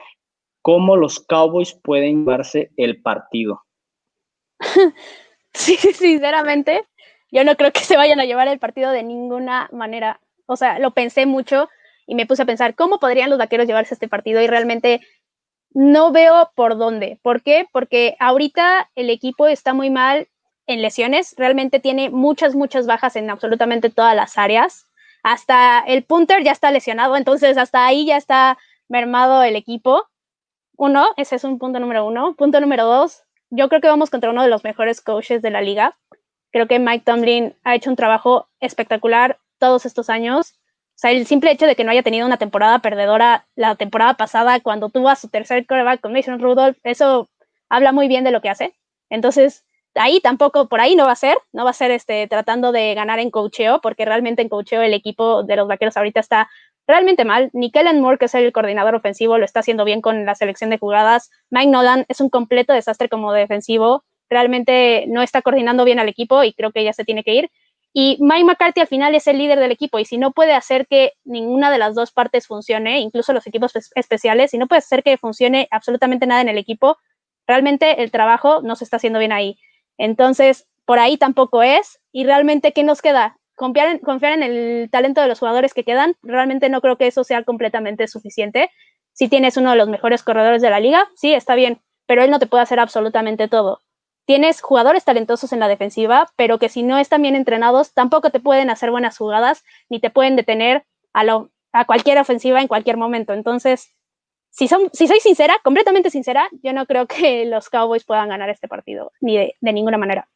¿cómo 0.61 0.97
los 0.97 1.19
Cowboys 1.19 1.73
pueden 1.73 2.19
llevarse 2.19 2.71
el 2.77 3.01
partido? 3.01 3.63
sí, 5.53 5.75
sinceramente, 5.75 6.83
yo 7.31 7.43
no 7.43 7.55
creo 7.55 7.71
que 7.71 7.81
se 7.81 7.97
vayan 7.97 8.19
a 8.19 8.25
llevar 8.25 8.47
el 8.47 8.59
partido 8.59 8.91
de 8.91 9.03
ninguna 9.03 9.69
manera. 9.71 10.19
O 10.45 10.55
sea, 10.55 10.79
lo 10.79 10.91
pensé 10.91 11.25
mucho 11.25 11.69
y 12.05 12.15
me 12.15 12.25
puse 12.25 12.43
a 12.43 12.45
pensar, 12.45 12.75
¿cómo 12.75 12.99
podrían 12.99 13.29
los 13.29 13.39
vaqueros 13.39 13.67
llevarse 13.67 13.93
este 13.93 14.07
partido? 14.07 14.41
Y 14.41 14.47
realmente 14.47 15.01
no 15.73 16.11
veo 16.11 16.51
por 16.55 16.77
dónde. 16.77 17.19
¿Por 17.21 17.41
qué? 17.41 17.67
Porque 17.71 18.15
ahorita 18.19 18.89
el 18.95 19.09
equipo 19.09 19.47
está 19.47 19.73
muy 19.73 19.89
mal 19.89 20.27
en 20.71 20.81
lesiones, 20.81 21.35
realmente 21.37 21.79
tiene 21.79 22.09
muchas, 22.09 22.55
muchas 22.55 22.87
bajas 22.87 23.15
en 23.15 23.29
absolutamente 23.29 23.89
todas 23.89 24.15
las 24.15 24.37
áreas. 24.37 24.87
Hasta 25.23 25.79
el 25.79 26.03
punter 26.03 26.43
ya 26.43 26.51
está 26.51 26.71
lesionado, 26.71 27.15
entonces 27.15 27.57
hasta 27.57 27.85
ahí 27.85 28.05
ya 28.05 28.17
está 28.17 28.57
mermado 28.89 29.43
el 29.43 29.55
equipo. 29.55 30.07
Uno, 30.77 31.07
ese 31.17 31.35
es 31.35 31.43
un 31.43 31.59
punto 31.59 31.79
número 31.79 32.05
uno. 32.05 32.35
Punto 32.35 32.59
número 32.59 32.85
dos, 32.85 33.23
yo 33.49 33.69
creo 33.69 33.81
que 33.81 33.87
vamos 33.87 34.09
contra 34.09 34.31
uno 34.31 34.43
de 34.43 34.49
los 34.49 34.63
mejores 34.63 35.01
coaches 35.01 35.41
de 35.41 35.51
la 35.51 35.61
liga. 35.61 35.97
Creo 36.51 36.67
que 36.67 36.79
Mike 36.79 37.03
Tomlin 37.05 37.55
ha 37.63 37.75
hecho 37.75 37.89
un 37.89 37.95
trabajo 37.95 38.49
espectacular 38.59 39.39
todos 39.59 39.85
estos 39.85 40.09
años. 40.09 40.53
O 40.53 41.01
sea, 41.01 41.11
el 41.11 41.25
simple 41.25 41.51
hecho 41.51 41.65
de 41.65 41.75
que 41.75 41.83
no 41.83 41.91
haya 41.91 42.03
tenido 42.03 42.25
una 42.25 42.37
temporada 42.37 42.79
perdedora 42.79 43.47
la 43.55 43.75
temporada 43.75 44.15
pasada 44.15 44.59
cuando 44.59 44.89
tuvo 44.89 45.09
a 45.09 45.15
su 45.15 45.29
tercer 45.29 45.65
quarterback 45.67 46.01
con 46.01 46.13
Mason 46.13 46.39
Rudolph, 46.39 46.77
eso 46.83 47.29
habla 47.69 47.91
muy 47.91 48.07
bien 48.07 48.23
de 48.23 48.31
lo 48.31 48.41
que 48.41 48.49
hace. 48.49 48.73
Entonces, 49.09 49.65
ahí 49.95 50.19
tampoco, 50.21 50.67
por 50.67 50.81
ahí 50.81 50.95
no 50.95 51.05
va 51.05 51.11
a 51.13 51.15
ser, 51.15 51.37
no 51.53 51.63
va 51.63 51.71
a 51.71 51.73
ser 51.73 51.91
este, 51.91 52.27
tratando 52.27 52.71
de 52.71 52.93
ganar 52.93 53.19
en 53.19 53.31
cocheo, 53.31 53.81
porque 53.81 54.05
realmente 54.05 54.41
en 54.41 54.49
cocheo 54.49 54.81
el 54.81 54.93
equipo 54.93 55.43
de 55.43 55.55
los 55.55 55.67
vaqueros 55.67 55.97
ahorita 55.97 56.19
está 56.19 56.49
realmente 56.87 57.25
mal. 57.25 57.49
Ni 57.53 57.71
Kellen 57.71 58.01
Moore, 58.01 58.17
que 58.17 58.25
es 58.25 58.35
el 58.35 58.51
coordinador 58.51 58.95
ofensivo, 58.95 59.37
lo 59.37 59.45
está 59.45 59.61
haciendo 59.61 59.85
bien 59.85 60.01
con 60.01 60.25
la 60.25 60.35
selección 60.35 60.69
de 60.69 60.77
jugadas. 60.77 61.29
Mike 61.49 61.71
Nolan 61.71 62.05
es 62.07 62.21
un 62.21 62.29
completo 62.29 62.73
desastre 62.73 63.09
como 63.09 63.33
defensivo. 63.33 64.03
Realmente 64.29 65.05
no 65.07 65.21
está 65.21 65.41
coordinando 65.41 65.85
bien 65.85 65.99
al 65.99 66.09
equipo 66.09 66.43
y 66.43 66.53
creo 66.53 66.71
que 66.71 66.83
ya 66.83 66.93
se 66.93 67.05
tiene 67.05 67.23
que 67.23 67.33
ir. 67.33 67.51
Y 67.93 68.17
Mike 68.21 68.45
McCarthy 68.45 68.81
al 68.81 68.87
final 68.87 69.15
es 69.15 69.27
el 69.27 69.37
líder 69.37 69.59
del 69.59 69.71
equipo 69.71 69.99
y 69.99 70.05
si 70.05 70.17
no 70.17 70.31
puede 70.31 70.53
hacer 70.53 70.87
que 70.87 71.13
ninguna 71.25 71.69
de 71.69 71.77
las 71.77 71.93
dos 71.93 72.13
partes 72.13 72.47
funcione, 72.47 72.99
incluso 73.01 73.33
los 73.33 73.45
equipos 73.47 73.73
especiales, 73.95 74.51
si 74.51 74.57
no 74.57 74.67
puede 74.67 74.79
hacer 74.79 75.03
que 75.03 75.17
funcione 75.17 75.67
absolutamente 75.71 76.25
nada 76.25 76.39
en 76.39 76.47
el 76.47 76.57
equipo, 76.57 76.97
realmente 77.47 78.01
el 78.01 78.09
trabajo 78.09 78.61
no 78.61 78.77
se 78.77 78.85
está 78.85 78.95
haciendo 78.95 79.19
bien 79.19 79.33
ahí. 79.33 79.57
Entonces, 80.01 80.67
por 80.85 80.97
ahí 80.97 81.15
tampoco 81.15 81.61
es. 81.61 81.99
Y 82.11 82.25
realmente, 82.25 82.73
¿qué 82.73 82.83
nos 82.83 83.03
queda? 83.03 83.37
Confiar 83.55 83.87
en, 83.87 83.99
confiar 83.99 84.33
en 84.33 84.41
el 84.41 84.89
talento 84.89 85.21
de 85.21 85.27
los 85.27 85.37
jugadores 85.37 85.75
que 85.75 85.83
quedan. 85.83 86.15
Realmente 86.23 86.69
no 86.69 86.81
creo 86.81 86.97
que 86.97 87.05
eso 87.05 87.23
sea 87.23 87.43
completamente 87.43 88.07
suficiente. 88.07 88.71
Si 89.13 89.29
tienes 89.29 89.57
uno 89.57 89.69
de 89.69 89.77
los 89.77 89.87
mejores 89.87 90.23
corredores 90.23 90.63
de 90.63 90.71
la 90.71 90.79
liga, 90.79 91.07
sí, 91.15 91.33
está 91.33 91.53
bien, 91.53 91.81
pero 92.07 92.23
él 92.23 92.31
no 92.31 92.39
te 92.39 92.47
puede 92.47 92.63
hacer 92.63 92.79
absolutamente 92.79 93.47
todo. 93.47 93.79
Tienes 94.25 94.61
jugadores 94.61 95.05
talentosos 95.05 95.53
en 95.53 95.59
la 95.59 95.67
defensiva, 95.67 96.27
pero 96.35 96.57
que 96.57 96.69
si 96.69 96.81
no 96.81 96.97
están 96.97 97.21
bien 97.21 97.35
entrenados, 97.35 97.93
tampoco 97.93 98.31
te 98.31 98.39
pueden 98.39 98.71
hacer 98.71 98.89
buenas 98.89 99.17
jugadas 99.17 99.63
ni 99.87 99.99
te 99.99 100.09
pueden 100.09 100.35
detener 100.35 100.83
a, 101.13 101.23
lo, 101.23 101.51
a 101.73 101.85
cualquier 101.85 102.17
ofensiva 102.17 102.59
en 102.59 102.67
cualquier 102.67 102.97
momento. 102.97 103.33
Entonces, 103.33 103.93
si, 104.51 104.67
son, 104.67 104.89
si 104.93 105.07
soy 105.07 105.19
sincera, 105.19 105.57
completamente 105.63 106.09
sincera, 106.09 106.47
yo 106.61 106.73
no 106.73 106.85
creo 106.85 107.07
que 107.07 107.45
los 107.45 107.69
Cowboys 107.69 108.03
puedan 108.03 108.29
ganar 108.29 108.49
este 108.49 108.67
partido, 108.67 109.11
ni 109.21 109.37
de, 109.37 109.55
ninguna 109.61 109.97
manera. 109.97 110.27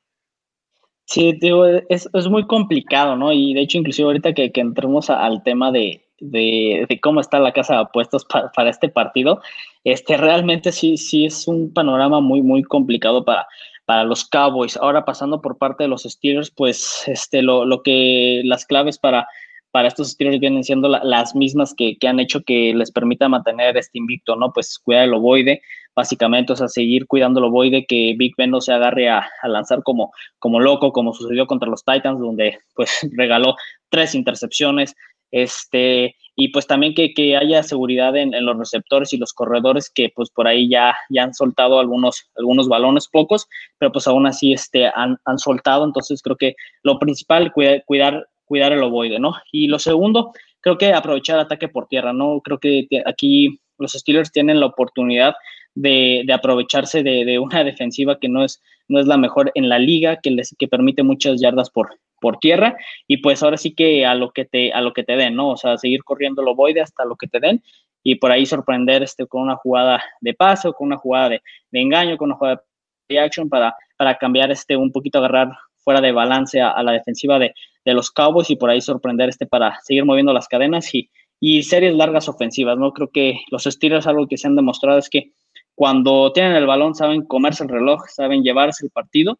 Sí, 1.04 1.34
digo, 1.34 1.66
es, 1.66 2.10
es, 2.12 2.28
muy 2.28 2.48
complicado, 2.48 3.16
¿no? 3.16 3.32
Y 3.32 3.54
de 3.54 3.62
hecho, 3.62 3.78
inclusive 3.78 4.08
ahorita 4.08 4.34
que, 4.34 4.52
que 4.52 4.62
entremos 4.62 5.10
al 5.12 5.44
tema 5.44 5.72
de, 5.72 6.06
de, 6.20 6.86
de, 6.90 7.00
cómo 7.00 7.20
está 7.20 7.40
la 7.40 7.52
casa 7.52 7.76
de 7.76 7.82
apuestos 7.82 8.26
para 8.26 8.70
este 8.70 8.90
partido, 8.90 9.42
este, 9.84 10.18
realmente 10.18 10.72
sí, 10.72 10.98
sí 10.98 11.26
es 11.26 11.48
un 11.48 11.72
panorama 11.74 12.22
muy, 12.22 12.42
muy 12.42 12.64
complicado 12.64 13.24
para, 13.24 13.48
para 13.86 14.04
los 14.04 14.26
Cowboys. 14.26 14.78
Ahora 14.78 15.06
pasando 15.06 15.42
por 15.42 15.58
parte 15.58 15.84
de 15.84 15.90
los 15.90 16.04
Steelers, 16.04 16.50
pues 16.50 17.04
este, 17.08 17.42
lo, 17.42 17.66
lo 17.66 17.84
que 17.84 18.42
las 18.46 18.66
claves 18.66 18.98
para 18.98 19.28
para 19.76 19.90
estos 19.90 20.08
estilos 20.08 20.40
vienen 20.40 20.64
siendo 20.64 20.88
las 20.88 21.36
mismas 21.36 21.74
que, 21.74 21.98
han 22.08 22.22
hecho 22.22 22.40
que 22.44 22.74
les 22.74 22.92
permita 22.92 23.28
mantener 23.28 23.76
este 23.76 23.98
invicto, 23.98 24.38
¿no? 24.38 24.54
Pues 24.54 24.80
cuidar 24.80 25.04
el 25.04 25.14
ovoide, 25.14 25.62
básicamente, 25.94 26.54
o 26.54 26.56
sea, 26.56 26.70
seguir 26.70 27.08
cuidando 27.08 27.42
el 27.42 27.48
ovoide, 27.48 27.86
que 27.86 28.16
Big 28.18 28.36
Ben 28.38 28.52
no 28.52 28.62
se 28.62 28.72
agarre 28.72 29.10
a, 29.10 29.28
lanzar 29.44 29.84
como, 29.84 30.14
como 30.40 30.62
loco, 30.62 30.94
como 30.94 31.14
sucedió 31.14 31.46
contra 31.46 31.70
los 31.70 31.84
Titans, 31.84 32.22
donde 32.22 32.58
pues 32.74 32.90
regaló 33.18 33.58
tres 33.90 34.16
intercepciones, 34.16 34.96
este, 35.32 36.16
y 36.38 36.54
pues 36.54 36.68
también 36.68 36.94
que, 36.96 37.36
haya 37.36 37.62
seguridad 37.62 38.16
en, 38.16 38.32
los 38.46 38.58
receptores 38.58 39.12
y 39.12 39.18
los 39.18 39.34
corredores 39.34 39.92
que 39.94 40.10
pues 40.16 40.30
por 40.30 40.48
ahí 40.48 40.70
ya, 40.70 40.96
ya 41.10 41.24
han 41.24 41.34
soltado 41.34 41.82
algunos, 41.82 42.30
algunos 42.38 42.70
balones, 42.70 43.10
pocos, 43.10 43.46
pero 43.78 43.92
pues 43.92 44.08
aún 44.08 44.26
así 44.26 44.54
este, 44.54 44.88
han, 44.96 45.18
han 45.26 45.38
soltado, 45.38 45.84
entonces 45.84 46.22
creo 46.22 46.38
que 46.38 46.56
lo 46.82 46.98
principal, 46.98 47.52
cuidar, 47.52 47.84
cuidar 47.86 48.26
cuidar 48.46 48.72
el 48.72 48.84
ovoide, 48.84 49.20
¿no? 49.20 49.36
Y 49.52 49.68
lo 49.68 49.80
segundo, 49.80 50.32
creo 50.62 50.78
que 50.78 50.94
aprovechar 50.94 51.40
ataque 51.40 51.68
por 51.68 51.88
tierra, 51.88 52.14
¿no? 52.14 52.42
Creo 52.42 52.60
que 52.60 52.88
aquí 53.06 53.60
los 53.78 53.94
Steelers 53.94 54.32
tienen 54.32 54.60
la 54.60 54.68
oportunidad 54.68 55.36
de, 55.76 56.26
aprovecharse 56.34 57.04
de, 57.04 57.38
una 57.40 57.64
defensiva 57.64 58.18
que 58.20 58.30
no 58.30 58.44
es, 58.44 58.62
no 58.88 59.00
es 59.00 59.06
la 59.06 59.18
mejor 59.18 59.52
en 59.56 59.70
la 59.70 59.78
liga, 59.78 60.20
que 60.22 60.32
les 60.32 60.56
que 60.58 60.68
permite 60.68 61.04
muchas 61.04 61.40
yardas 61.40 61.70
por, 61.70 62.00
por 62.20 62.40
tierra, 62.40 62.78
y 63.08 63.18
pues 63.18 63.44
ahora 63.44 63.58
sí 63.58 63.76
que 63.76 64.06
a 64.06 64.16
lo 64.16 64.32
que 64.32 64.46
te, 64.46 64.72
a 64.72 64.82
lo 64.82 64.94
que 64.94 65.04
te 65.04 65.18
den, 65.18 65.36
¿no? 65.36 65.50
O 65.50 65.58
sea, 65.58 65.78
seguir 65.78 66.04
corriendo 66.04 66.42
el 66.42 66.48
ovoide 66.48 66.82
hasta 66.82 67.06
lo 67.06 67.16
que 67.16 67.28
te 67.28 67.40
den, 67.40 67.62
y 68.04 68.16
por 68.16 68.32
ahí 68.32 68.46
sorprender 68.46 69.04
este, 69.04 69.28
con 69.28 69.42
una 69.42 69.56
jugada 69.56 70.04
de 70.22 70.34
paso, 70.34 70.74
con 70.74 70.88
una 70.88 70.98
jugada 70.98 71.30
de, 71.30 71.42
engaño, 71.72 72.18
con 72.18 72.30
una 72.30 72.38
jugada 72.38 72.64
de 73.10 73.20
action 73.20 73.50
para, 73.50 73.76
para 73.98 74.18
cambiar 74.18 74.52
este 74.52 74.78
un 74.78 74.92
poquito, 74.92 75.20
agarrar 75.20 75.50
fuera 75.78 76.02
de 76.02 76.12
balance 76.12 76.60
a 76.62 76.82
la 76.82 76.94
defensiva 76.94 77.38
de, 77.38 77.54
de 77.86 77.94
los 77.94 78.12
Cowboys 78.12 78.50
y 78.50 78.56
por 78.56 78.70
ahí 78.70 78.82
sorprender 78.82 79.30
este 79.30 79.46
para 79.46 79.80
seguir 79.84 80.04
moviendo 80.06 80.34
las 80.34 80.48
cadenas 80.48 80.94
y, 80.94 81.10
y 81.40 81.64
series 81.64 81.94
largas 81.96 82.28
ofensivas, 82.28 82.78
¿no? 82.78 82.92
Creo 82.92 83.10
que 83.12 83.42
los 83.52 83.64
Steelers 83.64 84.08
algo 84.08 84.28
que 84.28 84.38
se 84.38 84.48
han 84.48 84.56
demostrado 84.56 84.98
es 84.98 85.10
que 85.10 85.32
cuando 85.76 86.32
tienen 86.32 86.54
el 86.54 86.66
balón 86.66 86.96
saben 86.96 87.26
comerse 87.26 87.64
el 87.64 87.70
reloj, 87.70 88.08
saben 88.08 88.44
llevarse 88.44 88.86
el 88.86 88.92
partido 88.92 89.40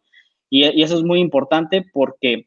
y, 0.50 0.82
eso 0.82 0.96
es 0.96 1.02
muy 1.02 1.20
importante 1.20 1.84
porque 1.92 2.46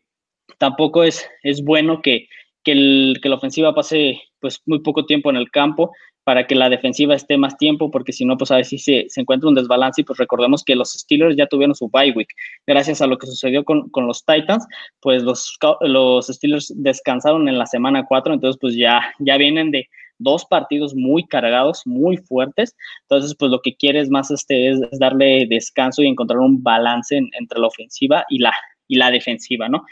tampoco 0.58 1.04
es, 1.04 1.28
es 1.44 1.64
bueno 1.64 2.02
que, 2.02 2.28
que, 2.64 2.72
el, 2.72 3.20
que 3.22 3.30
la 3.30 3.36
ofensiva 3.36 3.74
pase 3.74 4.22
pues 4.40 4.62
muy 4.66 4.80
poco 4.80 5.06
tiempo 5.06 5.30
en 5.30 5.38
el 5.38 5.52
campo 5.52 5.92
para 6.30 6.46
que 6.46 6.54
la 6.54 6.70
defensiva 6.70 7.16
esté 7.16 7.38
más 7.38 7.58
tiempo, 7.58 7.90
porque 7.90 8.14
si 8.14 8.24
no, 8.24 8.38
pues 8.38 8.52
a 8.52 8.58
ver 8.58 8.66
si 8.66 8.78
se, 8.78 9.06
se, 9.08 9.22
encuentra 9.22 9.50
un 9.50 9.56
desbalance 9.56 10.02
y 10.02 10.04
pues 10.04 10.20
recordemos 10.20 10.64
que 10.64 10.76
los 10.76 10.92
Steelers 10.92 11.36
ya 11.36 11.48
tuvieron 11.48 11.74
su 11.74 11.90
bye 11.90 12.12
week. 12.12 12.30
Gracias 12.68 13.02
a 13.02 13.08
lo 13.08 13.18
que 13.18 13.26
sucedió 13.26 13.64
con, 13.64 13.90
con 13.90 14.06
los 14.06 14.24
Titans, 14.24 14.68
pues 15.00 15.24
los, 15.24 15.58
los 15.82 16.28
Steelers 16.28 16.72
descansaron 16.76 17.50
en 17.50 17.58
la 17.58 17.66
semana 17.66 18.06
4, 18.08 18.36
entonces 18.36 18.60
pues 18.62 18.76
ya, 18.76 19.02
ya 19.18 19.38
vienen 19.38 19.72
de 19.72 19.90
dos 20.20 20.46
partidos 20.46 20.94
muy 20.94 21.26
cargados, 21.26 21.82
muy 21.88 22.18
fuertes, 22.18 22.76
entonces 23.04 23.36
pues 23.36 23.50
lo 23.50 23.62
que 23.62 23.76
quiere 23.76 24.00
es 24.00 24.12
más 24.12 24.30
este, 24.30 24.70
es, 24.70 24.80
darle 25.00 25.48
descanso 25.50 26.04
y 26.04 26.08
encontrar 26.08 26.40
un 26.40 26.62
balance 26.62 27.18
entre 27.18 27.60
la 27.60 27.68
ofensiva 27.68 28.24
y 28.30 28.38
la, 28.38 28.54
y 28.88 28.98
la 28.98 29.10
defensiva, 29.10 29.68
¿no? 29.68 29.84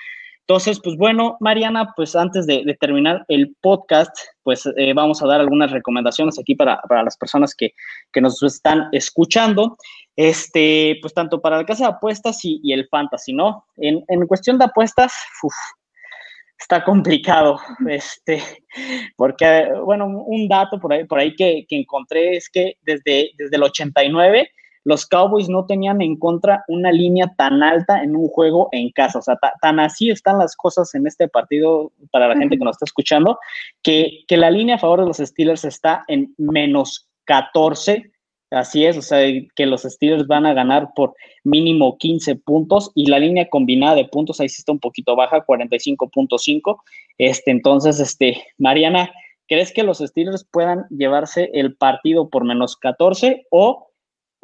Entonces, 0.49 0.79
pues 0.81 0.95
bueno, 0.95 1.35
Mariana, 1.41 1.91
pues 1.93 2.15
antes 2.15 2.47
de, 2.47 2.63
terminar 2.79 3.25
el 3.27 3.53
podcast, 3.59 4.15
pues 4.43 4.65
eh, 4.77 4.93
vamos 4.93 5.21
a 5.21 5.27
dar 5.27 5.41
algunas 5.41 5.71
recomendaciones 5.71 6.39
aquí 6.39 6.55
para, 6.55 6.79
las 7.03 7.17
personas 7.17 7.53
que, 7.53 7.73
nos 8.21 8.41
están 8.41 8.87
escuchando. 8.93 9.75
Este, 10.15 10.97
pues 11.01 11.13
tanto 11.13 11.41
para 11.41 11.57
la 11.57 11.65
casa 11.65 11.83
de 11.83 11.93
apuestas 11.95 12.39
y, 12.43 12.71
el 12.71 12.87
fantasy, 12.87 13.33
¿no? 13.33 13.65
En, 13.75 14.25
cuestión 14.25 14.57
de 14.57 14.63
apuestas, 14.63 15.13
está 16.57 16.81
complicado, 16.81 17.59
este, 17.89 18.41
porque, 19.17 19.67
bueno, 19.83 20.07
un 20.07 20.47
dato 20.47 20.79
por 20.79 20.93
ahí, 20.93 21.03
por 21.03 21.19
ahí 21.19 21.35
que, 21.35 21.65
que 21.67 21.77
encontré 21.77 22.37
es 22.37 22.49
que 22.49 22.77
desde, 22.83 23.31
desde 23.37 23.57
el 23.57 23.63
89 23.63 24.49
los 24.87 25.05
Cowboys 25.05 25.49
no 25.49 25.65
tenían 25.65 26.01
en 26.01 26.15
contra 26.15 26.63
una 26.69 26.93
línea 26.93 27.33
tan 27.37 27.61
alta 27.61 28.01
en 28.01 28.15
un 28.15 28.29
juego 28.29 28.69
en 28.71 28.89
casa. 28.91 29.19
O 29.19 29.21
sea, 29.21 29.37
tan 29.61 29.81
así 29.81 30.09
están 30.09 30.37
las 30.37 30.55
cosas 30.55 30.95
en 30.95 31.05
este 31.05 31.27
partido 31.27 31.91
para 32.09 32.29
la 32.29 32.37
gente 32.37 32.57
que 32.57 32.63
nos 32.63 32.77
está 32.77 32.85
escuchando, 32.85 33.37
que, 33.83 34.19
que 34.29 34.37
la 34.37 34.49
línea 34.49 34.75
a 34.75 34.79
favor 34.79 35.01
de 35.01 35.07
los 35.07 35.17
Steelers 35.17 35.65
está 35.65 36.05
en 36.07 36.33
menos 36.37 37.09
14. 37.25 38.09
Así 38.49 38.85
es, 38.85 38.95
o 38.95 39.01
sea, 39.01 39.19
que 39.57 39.65
los 39.65 39.81
Steelers 39.81 40.25
van 40.25 40.45
a 40.45 40.53
ganar 40.53 40.93
por 40.95 41.15
mínimo 41.43 41.97
15 41.97 42.37
puntos 42.37 42.93
y 42.95 43.07
la 43.07 43.19
línea 43.19 43.49
combinada 43.49 43.95
de 43.95 44.05
puntos 44.05 44.39
ahí 44.39 44.47
sí 44.47 44.59
está 44.59 44.71
un 44.71 44.79
poquito 44.79 45.17
baja, 45.17 45.45
45.5. 45.45 46.77
Este, 47.17 47.51
entonces, 47.51 47.99
este, 47.99 48.41
Mariana, 48.57 49.11
¿crees 49.49 49.73
que 49.73 49.83
los 49.83 49.97
Steelers 49.97 50.47
puedan 50.49 50.85
llevarse 50.89 51.49
el 51.53 51.75
partido 51.75 52.29
por 52.29 52.45
menos 52.45 52.77
14 52.77 53.47
o 53.49 53.86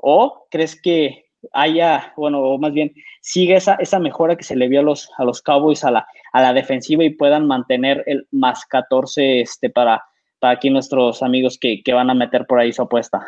¿O 0.06 0.48
crees 0.52 0.80
que 0.80 1.28
haya, 1.54 2.12
bueno, 2.18 2.42
o 2.42 2.58
más 2.58 2.74
bien, 2.74 2.94
sigue 3.22 3.56
esa, 3.56 3.76
esa 3.76 4.00
mejora 4.00 4.36
que 4.36 4.44
se 4.44 4.58
le 4.58 4.68
vio 4.68 4.82
a 4.82 4.84
los, 4.84 5.10
a 5.18 5.24
los 5.24 5.42
Cowboys 5.42 5.86
a 5.86 5.92
la, 5.92 6.08
a 6.34 6.42
la 6.42 6.52
defensiva 6.52 7.06
y 7.06 7.12
puedan 7.12 7.48
mantener 7.48 8.04
el 8.06 8.28
más 8.30 8.66
14 8.66 9.40
este, 9.40 9.70
para, 9.70 10.04
para 10.40 10.56
aquí 10.56 10.70
nuestros 10.70 11.24
amigos 11.24 11.58
que, 11.58 11.82
que 11.84 11.94
van 11.94 12.10
a 12.10 12.14
meter 12.14 12.46
por 12.46 12.60
ahí 12.60 12.74
su 12.74 12.82
apuesta? 12.82 13.26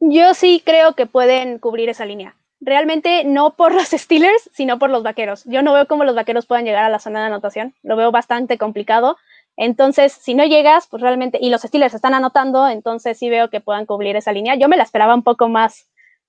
Yo 0.00 0.34
sí 0.34 0.60
creo 0.64 0.94
que 0.94 1.06
pueden 1.06 1.60
cubrir 1.60 1.88
esa 1.88 2.04
línea. 2.04 2.34
Realmente 2.60 3.22
no 3.22 3.54
por 3.54 3.72
los 3.72 3.88
Steelers, 3.92 4.50
sino 4.52 4.80
por 4.80 4.90
los 4.90 5.04
vaqueros. 5.04 5.44
Yo 5.44 5.62
no 5.62 5.72
veo 5.72 5.86
cómo 5.86 6.02
los 6.02 6.16
vaqueros 6.16 6.46
puedan 6.46 6.64
llegar 6.64 6.82
a 6.82 6.88
la 6.88 6.98
zona 6.98 7.20
de 7.20 7.26
anotación. 7.26 7.74
Lo 7.84 7.94
veo 7.94 8.10
bastante 8.10 8.58
complicado. 8.58 9.18
Entonces, 9.56 10.12
si 10.12 10.34
no 10.34 10.44
llegas, 10.44 10.88
pues 10.88 11.02
realmente, 11.02 11.38
y 11.40 11.50
los 11.50 11.62
Steelers 11.62 11.94
están 11.94 12.14
anotando, 12.14 12.66
entonces 12.68 13.18
sí 13.18 13.30
veo 13.30 13.50
que 13.50 13.60
puedan 13.60 13.86
cubrir 13.86 14.16
esa 14.16 14.32
línea. 14.32 14.56
Yo 14.56 14.68
me 14.68 14.76
la 14.76 14.82
esperaba 14.82 15.14
un 15.14 15.22
poco 15.22 15.48
más, 15.48 15.88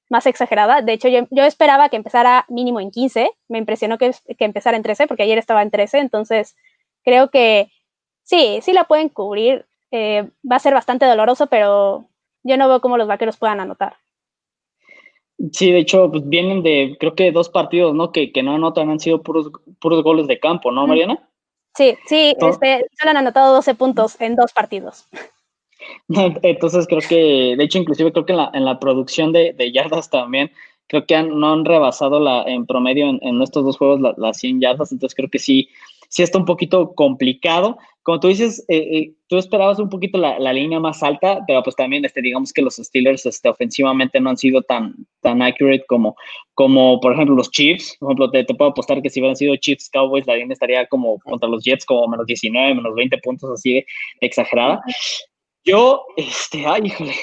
más 0.09 0.27
exagerada. 0.27 0.81
De 0.81 0.93
hecho, 0.93 1.07
yo, 1.07 1.43
esperaba 1.43 1.89
que 1.89 1.95
empezara 1.97 2.45
mínimo 2.49 2.79
en 2.79 2.91
15. 2.91 3.31
Me 3.47 3.57
impresionó 3.57 3.97
que, 3.97 4.11
que, 4.37 4.45
empezara 4.45 4.77
en 4.77 4.83
13, 4.83 5.07
porque 5.07 5.23
ayer 5.23 5.39
estaba 5.39 5.63
en 5.63 5.71
13. 5.71 5.99
Entonces, 5.99 6.55
creo 7.03 7.31
que 7.31 7.71
sí, 8.23 8.59
sí 8.61 8.73
la 8.73 8.83
pueden 8.83 9.09
cubrir. 9.09 9.65
Eh, 9.91 10.29
va 10.49 10.57
a 10.57 10.59
ser 10.59 10.73
bastante 10.73 11.05
doloroso, 11.05 11.47
pero 11.47 12.09
yo 12.43 12.57
no 12.57 12.67
veo 12.67 12.81
cómo 12.81 12.97
los 12.97 13.07
vaqueros 13.07 13.37
puedan 13.37 13.59
anotar. 13.59 13.95
Sí, 15.51 15.71
de 15.71 15.79
hecho, 15.79 16.09
pues 16.11 16.27
vienen 16.29 16.63
de, 16.63 16.95
creo 16.99 17.15
que 17.15 17.31
dos 17.31 17.49
partidos, 17.49 17.93
¿no? 17.93 18.11
Que, 18.11 18.31
que 18.31 18.43
no 18.43 18.53
anotan, 18.55 18.89
han 18.89 18.99
sido 18.99 19.21
puros, 19.21 19.51
puros 19.81 20.01
goles 20.03 20.27
de 20.27 20.39
campo, 20.39 20.71
¿no, 20.71 20.87
Mariana? 20.87 21.27
Sí, 21.75 21.97
sí, 22.05 22.35
este, 22.39 22.85
solo 22.97 23.11
han 23.11 23.17
anotado 23.17 23.53
12 23.55 23.75
puntos 23.75 24.19
en 24.21 24.35
dos 24.35 24.53
partidos. 24.53 25.07
Entonces 26.41 26.87
creo 26.87 27.01
que, 27.01 27.55
de 27.57 27.63
hecho, 27.63 27.77
inclusive 27.77 28.11
creo 28.11 28.25
que 28.25 28.33
en 28.33 28.37
la, 28.37 28.51
en 28.53 28.65
la 28.65 28.79
producción 28.79 29.33
de, 29.33 29.53
de 29.53 29.71
yardas 29.71 30.09
también, 30.09 30.51
creo 30.87 31.05
que 31.05 31.21
no 31.21 31.53
han 31.53 31.65
rebasado 31.65 32.19
la, 32.19 32.43
en 32.43 32.65
promedio 32.65 33.07
en, 33.07 33.19
en 33.21 33.41
estos 33.41 33.65
dos 33.65 33.77
juegos 33.77 33.99
las 34.17 34.37
100 34.37 34.61
yardas, 34.61 34.91
entonces 34.91 35.15
creo 35.15 35.29
que 35.29 35.39
sí, 35.39 35.69
sí 36.15 36.23
está 36.23 36.37
un 36.37 36.45
poquito 36.45 36.93
complicado. 36.95 37.77
Como 38.01 38.21
tú 38.21 38.29
dices, 38.29 38.63
eh, 38.69 38.77
eh, 38.77 39.13
tú 39.27 39.37
esperabas 39.37 39.79
un 39.79 39.89
poquito 39.89 40.17
la, 40.17 40.39
la, 40.39 40.53
línea 40.53 40.79
más 40.79 41.03
alta, 41.03 41.41
pero 41.45 41.61
pues 41.61 41.75
también 41.75 42.05
este, 42.05 42.21
digamos 42.21 42.53
que 42.53 42.61
los 42.61 42.75
Steelers 42.77 43.25
este, 43.25 43.49
ofensivamente 43.49 44.21
no 44.21 44.29
han 44.29 44.37
sido 44.37 44.61
tan, 44.61 44.95
tan 45.19 45.41
accurate 45.41 45.83
como, 45.89 46.15
como, 46.53 47.01
por 47.01 47.11
ejemplo, 47.11 47.35
los 47.35 47.51
Chiefs. 47.51 47.97
Por 47.99 48.11
ejemplo, 48.11 48.31
te, 48.31 48.45
te 48.45 48.55
puedo 48.55 48.71
apostar 48.71 49.01
que 49.01 49.09
si 49.09 49.19
hubieran 49.19 49.35
sido 49.35 49.57
Chiefs 49.57 49.89
Cowboys, 49.91 50.25
la 50.25 50.35
línea 50.35 50.53
estaría 50.53 50.85
como 50.87 51.19
contra 51.19 51.49
los 51.49 51.65
Jets, 51.65 51.85
como 51.85 52.07
menos 52.07 52.25
19, 52.27 52.75
menos 52.75 52.95
20 52.95 53.17
puntos, 53.17 53.51
así 53.51 53.73
de 53.73 53.85
exagerada. 54.21 54.79
Yo, 55.65 56.05
este, 56.15 56.65
ay, 56.65 56.83
híjole, 56.85 57.13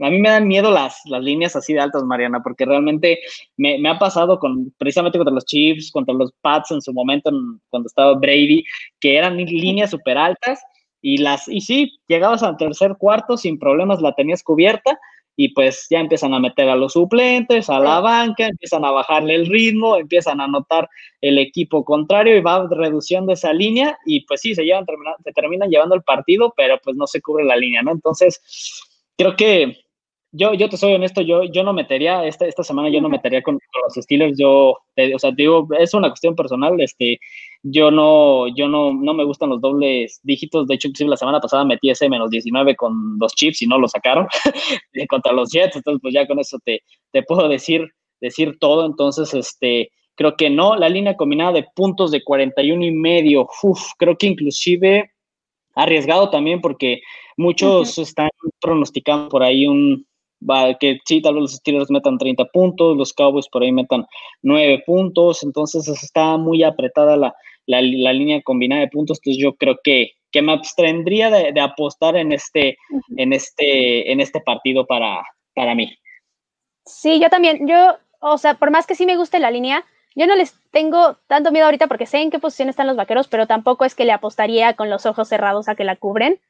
a 0.00 0.10
mí 0.10 0.18
me 0.18 0.28
dan 0.28 0.46
miedo 0.46 0.70
las, 0.70 1.00
las 1.06 1.22
líneas 1.22 1.56
así 1.56 1.72
de 1.72 1.80
altas, 1.80 2.04
Mariana, 2.04 2.42
porque 2.42 2.64
realmente 2.64 3.18
me, 3.56 3.78
me, 3.78 3.88
ha 3.88 3.98
pasado 3.98 4.38
con, 4.38 4.72
precisamente 4.78 5.18
contra 5.18 5.34
los 5.34 5.44
Chiefs, 5.44 5.90
contra 5.90 6.14
los 6.14 6.32
Pats 6.40 6.70
en 6.70 6.80
su 6.80 6.92
momento, 6.92 7.30
cuando 7.70 7.86
estaba 7.86 8.14
Brady, 8.14 8.64
que 9.00 9.16
eran 9.16 9.36
líneas 9.36 9.90
súper 9.90 10.16
altas 10.16 10.60
y 11.00 11.18
las, 11.18 11.48
y 11.48 11.60
sí, 11.60 11.98
llegabas 12.08 12.42
al 12.42 12.56
tercer 12.56 12.96
cuarto 12.98 13.36
sin 13.36 13.58
problemas, 13.58 14.00
la 14.00 14.14
tenías 14.14 14.42
cubierta 14.42 14.98
y 15.40 15.50
pues 15.50 15.86
ya 15.88 16.00
empiezan 16.00 16.34
a 16.34 16.40
meter 16.40 16.68
a 16.68 16.74
los 16.74 16.94
suplentes, 16.94 17.70
a 17.70 17.78
la 17.78 18.00
banca, 18.00 18.46
empiezan 18.48 18.84
a 18.84 18.90
bajarle 18.90 19.36
el 19.36 19.46
ritmo, 19.46 19.96
empiezan 19.96 20.40
a 20.40 20.44
anotar 20.44 20.88
el 21.20 21.38
equipo 21.38 21.84
contrario 21.84 22.36
y 22.36 22.40
va 22.40 22.66
reduciendo 22.68 23.32
esa 23.32 23.52
línea 23.52 23.96
y 24.04 24.26
pues 24.26 24.40
sí, 24.40 24.56
se, 24.56 24.64
llevan, 24.64 24.84
se 25.22 25.32
terminan 25.32 25.70
llevando 25.70 25.94
el 25.94 26.02
partido, 26.02 26.52
pero 26.56 26.80
pues 26.82 26.96
no 26.96 27.06
se 27.06 27.22
cubre 27.22 27.44
la 27.44 27.54
línea, 27.54 27.82
¿no? 27.82 27.92
Entonces, 27.92 28.40
creo 29.16 29.36
que 29.36 29.76
yo, 30.32 30.54
yo 30.54 30.68
te 30.68 30.76
soy 30.76 30.94
honesto, 30.94 31.22
yo, 31.22 31.44
yo 31.44 31.62
no 31.62 31.72
metería, 31.72 32.24
esta, 32.26 32.46
esta 32.46 32.62
semana 32.62 32.90
yo 32.90 33.00
no 33.00 33.08
metería 33.08 33.42
con, 33.42 33.58
los 33.82 34.04
Steelers, 34.04 34.36
yo, 34.38 34.76
o 35.14 35.18
sea, 35.18 35.30
digo, 35.32 35.66
es 35.78 35.94
una 35.94 36.08
cuestión 36.10 36.34
personal, 36.34 36.78
este, 36.80 37.18
yo 37.62 37.90
no, 37.90 38.46
yo 38.48 38.68
no, 38.68 38.92
no 38.92 39.14
me 39.14 39.24
gustan 39.24 39.48
los 39.50 39.60
dobles 39.60 40.20
dígitos, 40.22 40.66
de 40.66 40.74
hecho, 40.74 40.88
inclusive 40.88 41.10
la 41.10 41.16
semana 41.16 41.40
pasada 41.40 41.64
metí 41.64 41.90
ese 41.90 42.08
menos 42.08 42.30
19 42.30 42.76
con 42.76 43.18
los 43.18 43.34
chips 43.34 43.62
y 43.62 43.66
no 43.66 43.78
lo 43.78 43.88
sacaron 43.88 44.26
contra 45.08 45.32
los 45.32 45.50
Jets, 45.50 45.76
entonces 45.76 46.00
pues 46.02 46.12
ya 46.12 46.26
con 46.26 46.38
eso 46.38 46.58
te, 46.64 46.82
te 47.10 47.22
puedo 47.22 47.48
decir, 47.48 47.88
decir 48.20 48.58
todo, 48.58 48.84
entonces, 48.84 49.32
este, 49.32 49.90
creo 50.14 50.36
que 50.36 50.50
no, 50.50 50.76
la 50.76 50.88
línea 50.88 51.16
combinada 51.16 51.52
de 51.52 51.66
puntos 51.74 52.10
de 52.10 52.22
41 52.22 52.84
y 52.84 52.90
medio, 52.90 53.48
uf, 53.62 53.92
creo 53.96 54.18
que 54.18 54.26
inclusive 54.26 55.12
arriesgado 55.74 56.28
también 56.28 56.60
porque 56.60 57.00
muchos 57.36 57.98
están 57.98 58.30
pronosticando 58.60 59.28
por 59.28 59.44
ahí 59.44 59.64
un, 59.68 60.07
va, 60.40 60.74
que 60.74 60.98
sí, 61.04 61.20
tal 61.20 61.34
vez 61.34 61.42
los 61.42 61.54
Steelers 61.54 61.90
metan 61.90 62.18
30 62.18 62.44
puntos, 62.46 62.96
los 62.96 63.12
Cowboys 63.12 63.48
por 63.48 63.62
ahí 63.62 63.72
metan 63.72 64.06
9 64.42 64.82
puntos, 64.86 65.42
entonces 65.42 65.88
está 65.88 66.36
muy 66.36 66.62
apretada 66.62 67.16
la, 67.16 67.34
la, 67.66 68.12
línea 68.12 68.42
combinada 68.42 68.82
de 68.82 68.88
puntos, 68.88 69.18
entonces 69.18 69.42
yo 69.42 69.54
creo 69.54 69.78
que, 69.82 70.12
que 70.30 70.42
me 70.42 70.52
abstendría 70.52 71.30
de, 71.30 71.60
apostar 71.60 72.16
en 72.16 72.32
este, 72.32 72.76
en 73.16 73.32
este, 73.32 74.10
en 74.10 74.20
este 74.20 74.40
partido 74.40 74.86
para, 74.86 75.22
para 75.54 75.74
mí. 75.74 75.94
Sí, 76.84 77.20
yo 77.20 77.28
también, 77.28 77.66
yo, 77.66 77.96
o 78.20 78.38
sea, 78.38 78.54
por 78.54 78.70
más 78.70 78.86
que 78.86 78.94
sí 78.94 79.06
me 79.06 79.16
guste 79.16 79.38
la 79.38 79.50
línea, 79.50 79.84
yo 80.14 80.26
no 80.26 80.34
les 80.34 80.54
tengo 80.70 81.16
tanto 81.26 81.52
miedo 81.52 81.66
ahorita 81.66 81.86
porque 81.86 82.06
sé 82.06 82.18
en 82.18 82.30
qué 82.30 82.38
posición 82.38 82.68
están 82.68 82.86
los 82.86 82.96
vaqueros, 82.96 83.28
pero 83.28 83.46
tampoco 83.46 83.84
es 83.84 83.94
que 83.94 84.04
le 84.04 84.12
apostaría 84.12 84.74
con 84.74 84.90
los 84.90 85.06
ojos 85.06 85.28
cerrados 85.28 85.68
a 85.68 85.76
que 85.76 85.84
la 85.84 85.96
cubren. 85.96 86.40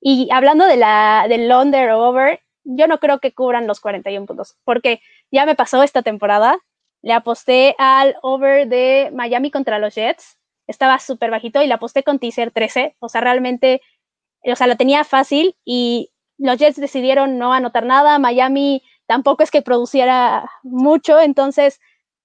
Y 0.00 0.28
hablando 0.30 0.66
de 0.66 0.76
la, 0.76 1.24
del 1.26 1.50
under 1.50 1.92
o 1.92 2.02
over, 2.02 2.40
yo 2.64 2.86
no 2.86 2.98
creo 2.98 3.20
que 3.20 3.32
cubran 3.32 3.66
los 3.66 3.80
41 3.80 4.26
puntos, 4.26 4.56
porque 4.64 5.00
ya 5.30 5.46
me 5.46 5.54
pasó 5.54 5.82
esta 5.82 6.02
temporada. 6.02 6.58
Le 7.02 7.12
aposté 7.12 7.74
al 7.78 8.16
over 8.22 8.66
de 8.66 9.10
Miami 9.14 9.50
contra 9.50 9.78
los 9.78 9.94
Jets. 9.94 10.38
Estaba 10.66 10.98
súper 10.98 11.30
bajito 11.30 11.62
y 11.62 11.66
le 11.66 11.74
aposté 11.74 12.02
con 12.02 12.18
teaser 12.18 12.50
13. 12.50 12.96
O 13.00 13.08
sea, 13.08 13.20
realmente, 13.20 13.82
o 14.42 14.56
sea, 14.56 14.66
lo 14.66 14.76
tenía 14.76 15.04
fácil 15.04 15.56
y 15.64 16.10
los 16.38 16.58
Jets 16.58 16.80
decidieron 16.80 17.38
no 17.38 17.52
anotar 17.52 17.84
nada. 17.84 18.18
Miami 18.18 18.82
tampoco 19.06 19.42
es 19.42 19.50
que 19.50 19.60
produciera 19.62 20.50
mucho. 20.62 21.20
Entonces, 21.20 21.80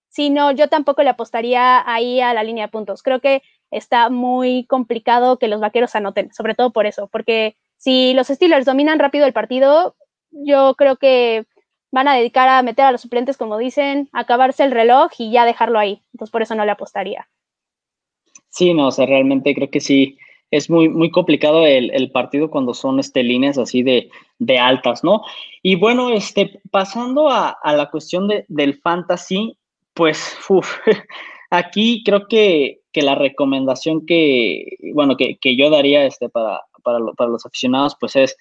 si 0.07 0.29
no, 0.29 0.51
yo 0.51 0.69
tampoco 0.69 1.03
le 1.03 1.09
apostaría 1.09 1.83
ahí 1.85 2.21
a 2.21 2.33
la 2.33 2.43
línea 2.43 2.65
de 2.65 2.71
puntos. 2.71 3.03
Creo 3.03 3.19
que 3.19 3.43
está 3.71 4.09
muy 4.09 4.65
complicado 4.65 5.37
que 5.37 5.47
los 5.47 5.59
vaqueros 5.59 5.95
anoten, 5.95 6.33
sobre 6.33 6.55
todo 6.55 6.71
por 6.71 6.85
eso, 6.85 7.07
porque 7.07 7.55
si 7.77 8.13
los 8.13 8.27
Steelers 8.27 8.65
dominan 8.65 8.99
rápido 8.99 9.25
el 9.25 9.33
partido, 9.33 9.95
yo 10.31 10.75
creo 10.75 10.97
que 10.97 11.45
van 11.91 12.07
a 12.07 12.15
dedicar 12.15 12.47
a 12.47 12.61
meter 12.61 12.85
a 12.85 12.91
los 12.91 13.01
suplentes, 13.01 13.37
como 13.37 13.57
dicen, 13.57 14.09
acabarse 14.13 14.63
el 14.63 14.71
reloj 14.71 15.11
y 15.17 15.31
ya 15.31 15.45
dejarlo 15.45 15.79
ahí. 15.79 16.01
Entonces, 16.13 16.31
por 16.31 16.41
eso 16.41 16.55
no 16.55 16.65
le 16.65 16.71
apostaría. 16.71 17.27
Sí, 18.49 18.73
no, 18.73 18.87
o 18.87 18.91
sea, 18.91 19.05
realmente 19.05 19.53
creo 19.55 19.69
que 19.69 19.79
sí. 19.79 20.17
es 20.51 20.69
muy, 20.69 20.89
muy 20.89 21.11
complicado 21.11 21.65
el, 21.65 22.11
partido 22.11 22.49
cuando 22.49 22.73
son 22.73 22.99
este, 22.99 23.23
líneas 23.23 23.57
así 23.57 23.83
de, 23.83 24.09
altas, 24.59 25.03
¿no? 25.03 25.21
Y 25.61 25.75
bueno, 25.75 26.09
este, 26.09 26.59
pasando 26.71 27.29
a, 27.29 27.57
la 27.63 27.89
cuestión 27.89 28.27
de, 28.27 28.45
del 28.47 28.79
fantasy, 28.79 29.57
pues, 29.93 30.37
aquí 31.49 32.03
creo 32.03 32.27
que, 32.27 32.77
la 32.93 33.15
recomendación 33.15 34.05
que, 34.05 34.75
bueno, 34.93 35.15
que, 35.15 35.55
yo 35.55 35.69
daría 35.69 36.03
este, 36.05 36.27
para, 36.27 36.59
para, 36.83 36.99
para 37.15 37.29
los 37.29 37.45
aficionados, 37.45 37.95
pues 37.97 38.17
es 38.17 38.35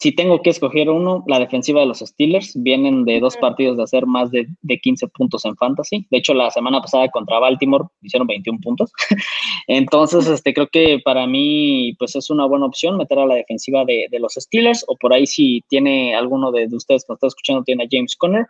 si 0.00 0.12
tengo 0.12 0.40
que 0.40 0.48
escoger 0.48 0.88
uno, 0.88 1.22
la 1.26 1.38
defensiva 1.38 1.80
de 1.80 1.86
los 1.86 1.98
Steelers. 1.98 2.54
Vienen 2.54 3.04
de 3.04 3.20
dos 3.20 3.36
partidos 3.36 3.76
de 3.76 3.82
hacer 3.82 4.06
más 4.06 4.30
de, 4.30 4.48
15 4.82 5.08
puntos 5.08 5.44
en 5.44 5.54
fantasy. 5.56 6.06
De 6.10 6.16
hecho, 6.16 6.32
la 6.32 6.50
semana 6.50 6.80
pasada 6.80 7.10
contra 7.10 7.38
Baltimore 7.38 7.84
hicieron 8.00 8.26
21 8.26 8.60
puntos. 8.62 8.90
Entonces, 9.66 10.26
este, 10.26 10.54
creo 10.54 10.68
que 10.68 11.00
para 11.04 11.26
mí, 11.26 11.94
pues 11.98 12.16
es 12.16 12.30
una 12.30 12.46
buena 12.46 12.64
opción 12.64 12.96
meter 12.96 13.18
a 13.18 13.26
la 13.26 13.34
defensiva 13.34 13.84
de, 13.84 14.08
los 14.18 14.32
Steelers. 14.38 14.86
O 14.88 14.96
por 14.96 15.12
ahí, 15.12 15.26
si 15.26 15.62
tiene 15.68 16.14
alguno 16.14 16.50
de, 16.50 16.66
ustedes 16.72 17.04
que 17.04 17.12
nos 17.12 17.16
está 17.18 17.26
escuchando, 17.26 17.62
tiene 17.62 17.84
a 17.84 17.88
James 17.90 18.16
Conner, 18.16 18.46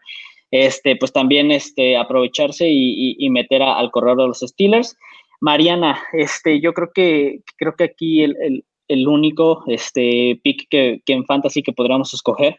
este, 0.53 0.95
pues 0.95 1.13
también 1.13 1.51
este, 1.51 1.97
aprovecharse 1.97 2.69
y, 2.71 3.29
meter 3.31 3.61
al 3.63 3.91
corredor 3.91 4.19
de 4.19 4.29
los 4.29 4.39
Steelers. 4.39 4.97
Mariana, 5.41 6.01
este, 6.13 6.61
yo 6.61 6.75
creo 6.75 6.93
que 6.95 7.41
creo 7.57 7.75
que 7.75 7.85
aquí 7.85 8.23
el, 8.23 8.37
el 8.41 8.65
único 9.07 9.65
este, 9.67 10.41
pick 10.43 10.69
que, 10.69 11.03
en 11.07 11.25
fantasy 11.25 11.63
que 11.63 11.73
podríamos 11.73 12.13
escoger. 12.15 12.59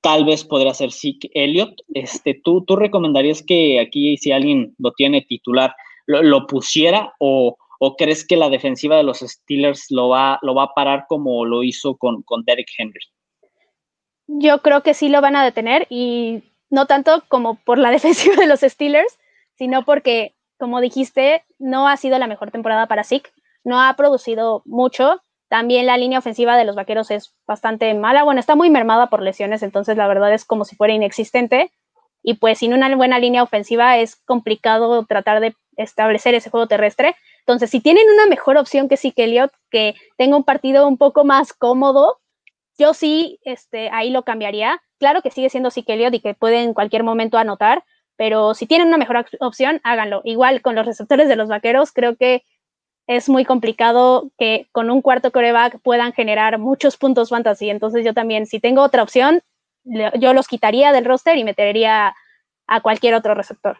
Tal 0.00 0.24
vez 0.24 0.44
podría 0.44 0.74
ser 0.74 0.92
Zeke 0.92 1.30
Elliott. 1.34 1.74
Este, 1.94 2.40
¿tú, 2.42 2.64
¿Tú 2.64 2.76
recomendarías 2.76 3.42
que 3.42 3.80
aquí, 3.80 4.16
si 4.16 4.32
alguien 4.32 4.74
lo 4.78 4.92
tiene 4.92 5.22
titular, 5.22 5.74
lo, 6.06 6.46
pusiera 6.46 7.14
o, 7.18 7.56
crees 7.96 8.26
que 8.26 8.36
la 8.36 8.50
defensiva 8.50 8.96
de 8.96 9.02
los 9.02 9.20
Steelers 9.20 9.86
lo 9.90 10.08
va, 10.08 10.38
lo 10.42 10.54
va 10.54 10.64
a 10.64 10.74
parar 10.74 11.04
como 11.08 11.44
lo 11.44 11.62
hizo 11.62 11.96
con, 11.96 12.22
con 12.22 12.44
Derek 12.44 12.68
Henry? 12.76 13.00
Yo 14.26 14.60
creo 14.62 14.82
que 14.82 14.94
sí 14.94 15.08
lo 15.08 15.20
van 15.20 15.36
a 15.36 15.44
detener 15.44 15.86
y 15.90 16.42
no 16.70 16.86
tanto 16.86 17.24
como 17.28 17.56
por 17.56 17.78
la 17.78 17.90
defensiva 17.96 18.36
de 18.36 18.46
los 18.46 18.60
Steelers, 18.60 19.18
sino 19.56 19.84
porque, 19.84 20.34
como 20.58 20.80
dijiste, 20.80 21.44
no 21.58 21.88
ha 21.88 21.96
sido 21.96 22.18
la 22.18 22.26
mejor 22.26 22.50
temporada 22.50 22.86
para 22.86 23.04
Zeke, 23.04 23.30
no 23.64 23.80
ha 23.80 23.94
producido 23.96 24.62
mucho, 24.64 25.20
también 25.50 25.84
la 25.84 25.96
línea 25.96 26.20
ofensiva 26.20 26.56
de 26.56 26.64
los 26.64 26.76
vaqueros 26.76 27.10
es 27.10 27.34
bastante 27.44 27.92
mala. 27.94 28.22
Bueno, 28.22 28.38
está 28.38 28.54
muy 28.54 28.70
mermada 28.70 29.08
por 29.08 29.20
lesiones, 29.20 29.64
entonces 29.64 29.96
la 29.96 30.06
verdad 30.06 30.32
es 30.32 30.44
como 30.44 30.64
si 30.64 30.76
fuera 30.76 30.94
inexistente. 30.94 31.72
Y 32.22 32.34
pues 32.34 32.58
sin 32.58 32.72
una 32.72 32.94
buena 32.94 33.18
línea 33.18 33.42
ofensiva 33.42 33.98
es 33.98 34.14
complicado 34.24 35.04
tratar 35.06 35.40
de 35.40 35.56
establecer 35.76 36.36
ese 36.36 36.50
juego 36.50 36.68
terrestre. 36.68 37.16
Entonces, 37.40 37.68
si 37.68 37.80
tienen 37.80 38.04
una 38.14 38.26
mejor 38.26 38.58
opción 38.58 38.88
que 38.88 38.96
Zeke 38.96 39.24
Elliott, 39.24 39.50
que 39.72 39.96
tenga 40.16 40.36
un 40.36 40.44
partido 40.44 40.86
un 40.86 40.96
poco 40.96 41.24
más 41.24 41.52
cómodo, 41.52 42.20
yo 42.78 42.94
sí 42.94 43.40
este, 43.42 43.90
ahí 43.90 44.10
lo 44.10 44.22
cambiaría. 44.22 44.80
Claro 45.00 45.20
que 45.20 45.32
sigue 45.32 45.50
siendo 45.50 45.72
Zeke 45.72 45.94
Elliott 45.94 46.14
y 46.14 46.20
que 46.20 46.34
puede 46.34 46.62
en 46.62 46.74
cualquier 46.74 47.02
momento 47.02 47.38
anotar, 47.38 47.82
pero 48.16 48.54
si 48.54 48.66
tienen 48.66 48.86
una 48.86 48.98
mejor 48.98 49.26
opción, 49.40 49.80
háganlo. 49.82 50.20
Igual 50.22 50.62
con 50.62 50.76
los 50.76 50.86
receptores 50.86 51.26
de 51.28 51.34
los 51.34 51.48
vaqueros, 51.48 51.90
creo 51.90 52.14
que 52.14 52.44
es 53.10 53.28
muy 53.28 53.44
complicado 53.44 54.30
que 54.38 54.68
con 54.70 54.88
un 54.88 55.02
cuarto 55.02 55.32
coreback 55.32 55.80
puedan 55.82 56.12
generar 56.12 56.60
muchos 56.60 56.96
puntos 56.96 57.30
fantasy. 57.30 57.68
Entonces 57.68 58.04
yo 58.04 58.14
también, 58.14 58.46
si 58.46 58.60
tengo 58.60 58.82
otra 58.82 59.02
opción, 59.02 59.42
yo 59.82 60.32
los 60.32 60.46
quitaría 60.46 60.92
del 60.92 61.04
roster 61.04 61.36
y 61.36 61.42
metería 61.42 62.14
a 62.68 62.80
cualquier 62.80 63.14
otro 63.14 63.34
receptor. 63.34 63.78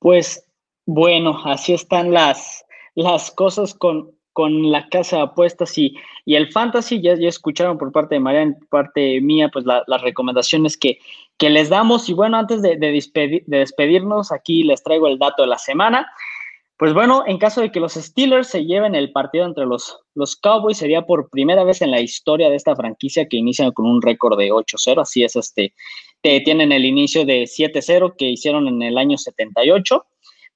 Pues 0.00 0.44
bueno, 0.86 1.40
así 1.44 1.72
están 1.72 2.12
las, 2.12 2.64
las 2.96 3.30
cosas 3.30 3.74
con, 3.74 4.10
con 4.32 4.72
la 4.72 4.88
casa 4.88 5.18
de 5.18 5.22
apuestas 5.22 5.78
y, 5.78 5.94
y 6.24 6.34
el 6.34 6.50
fantasy. 6.50 7.00
Ya, 7.00 7.14
ya, 7.14 7.28
escucharon 7.28 7.78
por 7.78 7.92
parte 7.92 8.16
de 8.16 8.20
María, 8.20 8.52
por 8.58 8.68
parte 8.70 9.20
mía, 9.20 9.48
pues 9.52 9.64
las 9.64 10.02
recomendaciones 10.02 10.76
que, 10.76 10.98
que, 11.38 11.48
les 11.48 11.68
damos. 11.68 12.08
Y 12.08 12.12
bueno, 12.12 12.38
antes 12.38 12.60
de, 12.60 12.76
de 12.76 13.46
despedirnos, 13.46 14.32
aquí 14.32 14.64
les 14.64 14.82
traigo 14.82 15.06
el 15.06 15.20
dato 15.20 15.42
de 15.42 15.48
la 15.48 15.58
semana. 15.58 16.10
Pues 16.80 16.94
bueno, 16.94 17.24
en 17.26 17.36
caso 17.36 17.60
de 17.60 17.70
que 17.70 17.78
los 17.78 17.92
Steelers 17.92 18.48
se 18.48 18.64
lleven 18.64 18.94
el 18.94 19.12
partido 19.12 19.44
entre 19.44 19.66
los, 19.66 19.98
los 20.14 20.34
Cowboys, 20.34 20.78
sería 20.78 21.02
por 21.02 21.28
primera 21.28 21.62
vez 21.62 21.82
en 21.82 21.90
la 21.90 22.00
historia 22.00 22.48
de 22.48 22.56
esta 22.56 22.74
franquicia 22.74 23.28
que 23.28 23.36
inician 23.36 23.70
con 23.72 23.84
un 23.84 24.00
récord 24.00 24.38
de 24.38 24.50
8-0. 24.50 25.02
Así 25.02 25.22
es, 25.22 25.36
este, 25.36 25.74
tienen 26.22 26.72
el 26.72 26.86
inicio 26.86 27.26
de 27.26 27.42
7-0 27.42 28.14
que 28.16 28.30
hicieron 28.30 28.66
en 28.66 28.80
el 28.80 28.96
año 28.96 29.18
78, 29.18 30.06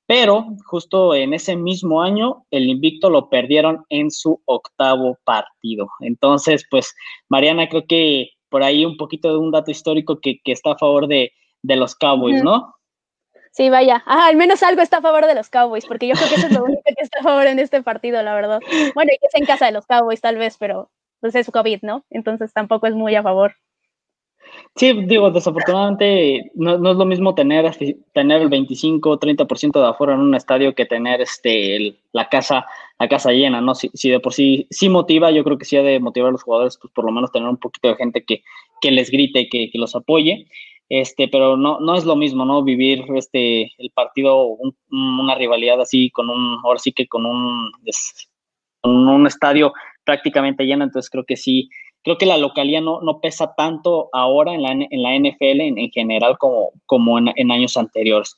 pero 0.06 0.46
justo 0.64 1.14
en 1.14 1.34
ese 1.34 1.56
mismo 1.56 2.00
año 2.00 2.46
el 2.50 2.70
invicto 2.70 3.10
lo 3.10 3.28
perdieron 3.28 3.84
en 3.90 4.10
su 4.10 4.40
octavo 4.46 5.18
partido. 5.24 5.90
Entonces, 6.00 6.64
pues, 6.70 6.94
Mariana, 7.28 7.68
creo 7.68 7.84
que 7.86 8.30
por 8.48 8.62
ahí 8.62 8.86
un 8.86 8.96
poquito 8.96 9.30
de 9.30 9.36
un 9.36 9.50
dato 9.50 9.70
histórico 9.70 10.18
que, 10.20 10.40
está 10.46 10.72
a 10.72 10.78
favor 10.78 11.06
de, 11.06 11.32
los 11.64 11.94
Cowboys, 11.94 12.42
¿no? 12.42 12.74
Sí, 13.54 13.70
vaya. 13.70 14.02
al 14.04 14.34
menos 14.34 14.64
algo 14.64 14.82
está 14.82 14.96
a 14.96 15.00
favor 15.02 15.26
de 15.26 15.34
los 15.36 15.48
Cowboys, 15.48 15.86
porque 15.86 16.08
yo 16.08 16.14
creo 16.14 16.28
que 16.28 16.34
eso 16.34 16.46
es 16.48 16.52
lo 16.52 16.64
único 16.64 16.82
que 16.84 16.94
está 16.98 17.20
a 17.20 17.22
favor 17.22 17.46
en 17.46 17.60
este 17.60 17.84
partido, 17.84 18.20
la 18.20 18.34
verdad. 18.34 18.60
Bueno, 18.96 19.12
y 19.14 19.18
que 19.18 19.26
es 19.28 19.34
en 19.36 19.46
casa 19.46 19.66
de 19.66 19.72
los 19.72 19.86
Cowboys, 19.86 20.20
tal 20.20 20.36
vez, 20.38 20.56
pero 20.58 20.90
pues 21.20 21.36
es 21.36 21.48
COVID, 21.52 21.82
¿no? 21.82 22.04
Entonces 22.10 22.52
tampoco 22.52 22.88
es 22.88 22.94
muy 22.94 23.14
a 23.14 23.22
favor. 23.22 23.54
Sí, 24.74 24.92
digo, 25.06 25.30
desafortunadamente 25.30 26.50
no, 26.56 26.74
es 26.74 26.96
lo 26.96 27.04
mismo 27.04 27.36
tener, 27.36 27.70
tener 28.12 28.42
el 28.42 28.48
25 28.48 29.20
30% 29.20 29.80
de 29.80 29.86
afuera 29.88 30.14
en 30.14 30.20
un 30.20 30.34
estadio 30.34 30.74
que 30.74 30.84
tener 30.84 31.20
este 31.20 31.96
la 32.12 32.28
casa 32.28 32.66
la 32.98 33.08
casa 33.08 33.30
llena, 33.30 33.60
¿no? 33.60 33.76
Si, 33.76 33.88
si, 33.94 34.10
de 34.10 34.18
por 34.18 34.34
sí 34.34 34.66
sí 34.70 34.88
motiva, 34.88 35.30
yo 35.30 35.44
creo 35.44 35.58
que 35.58 35.64
sí 35.64 35.76
ha 35.76 35.82
de 35.82 36.00
motivar 36.00 36.30
a 36.30 36.32
los 36.32 36.42
jugadores, 36.42 36.76
pues 36.80 36.92
por 36.92 37.04
lo 37.04 37.12
menos 37.12 37.30
tener 37.30 37.48
un 37.48 37.56
poquito 37.56 37.88
de 37.88 37.96
gente 37.96 38.24
que, 38.24 38.42
que 38.80 38.90
les 38.90 39.10
grite, 39.10 39.48
que, 39.48 39.70
que 39.70 39.78
los 39.78 39.94
apoye 39.94 40.48
este, 40.88 41.28
pero 41.28 41.56
no, 41.56 41.80
no 41.80 41.94
es 41.94 42.04
lo 42.04 42.16
mismo, 42.16 42.44
¿no? 42.44 42.62
Vivir 42.62 43.04
este, 43.14 43.72
el 43.78 43.90
partido, 43.94 44.56
una 44.90 45.34
rivalidad 45.34 45.80
así, 45.80 46.10
con 46.10 46.28
un, 46.30 46.58
ahora 46.64 46.78
sí 46.78 46.92
que 46.92 47.06
con 47.06 47.26
un, 47.26 47.70
un 48.82 49.26
estadio 49.26 49.72
prácticamente 50.04 50.64
lleno, 50.64 50.84
entonces 50.84 51.10
creo 51.10 51.24
que 51.24 51.36
sí, 51.36 51.70
creo 52.02 52.18
que 52.18 52.26
la 52.26 52.36
localidad 52.36 52.82
no, 52.82 53.00
no 53.00 53.20
pesa 53.20 53.54
tanto 53.56 54.10
ahora 54.12 54.54
en 54.54 54.62
la, 54.62 54.72
en 54.72 55.02
la 55.02 55.16
NFL 55.16 55.60
en, 55.60 55.90
general 55.90 56.36
como, 56.38 56.70
como 56.86 57.18
en, 57.18 57.30
en, 57.36 57.50
años 57.50 57.76
anteriores. 57.76 58.36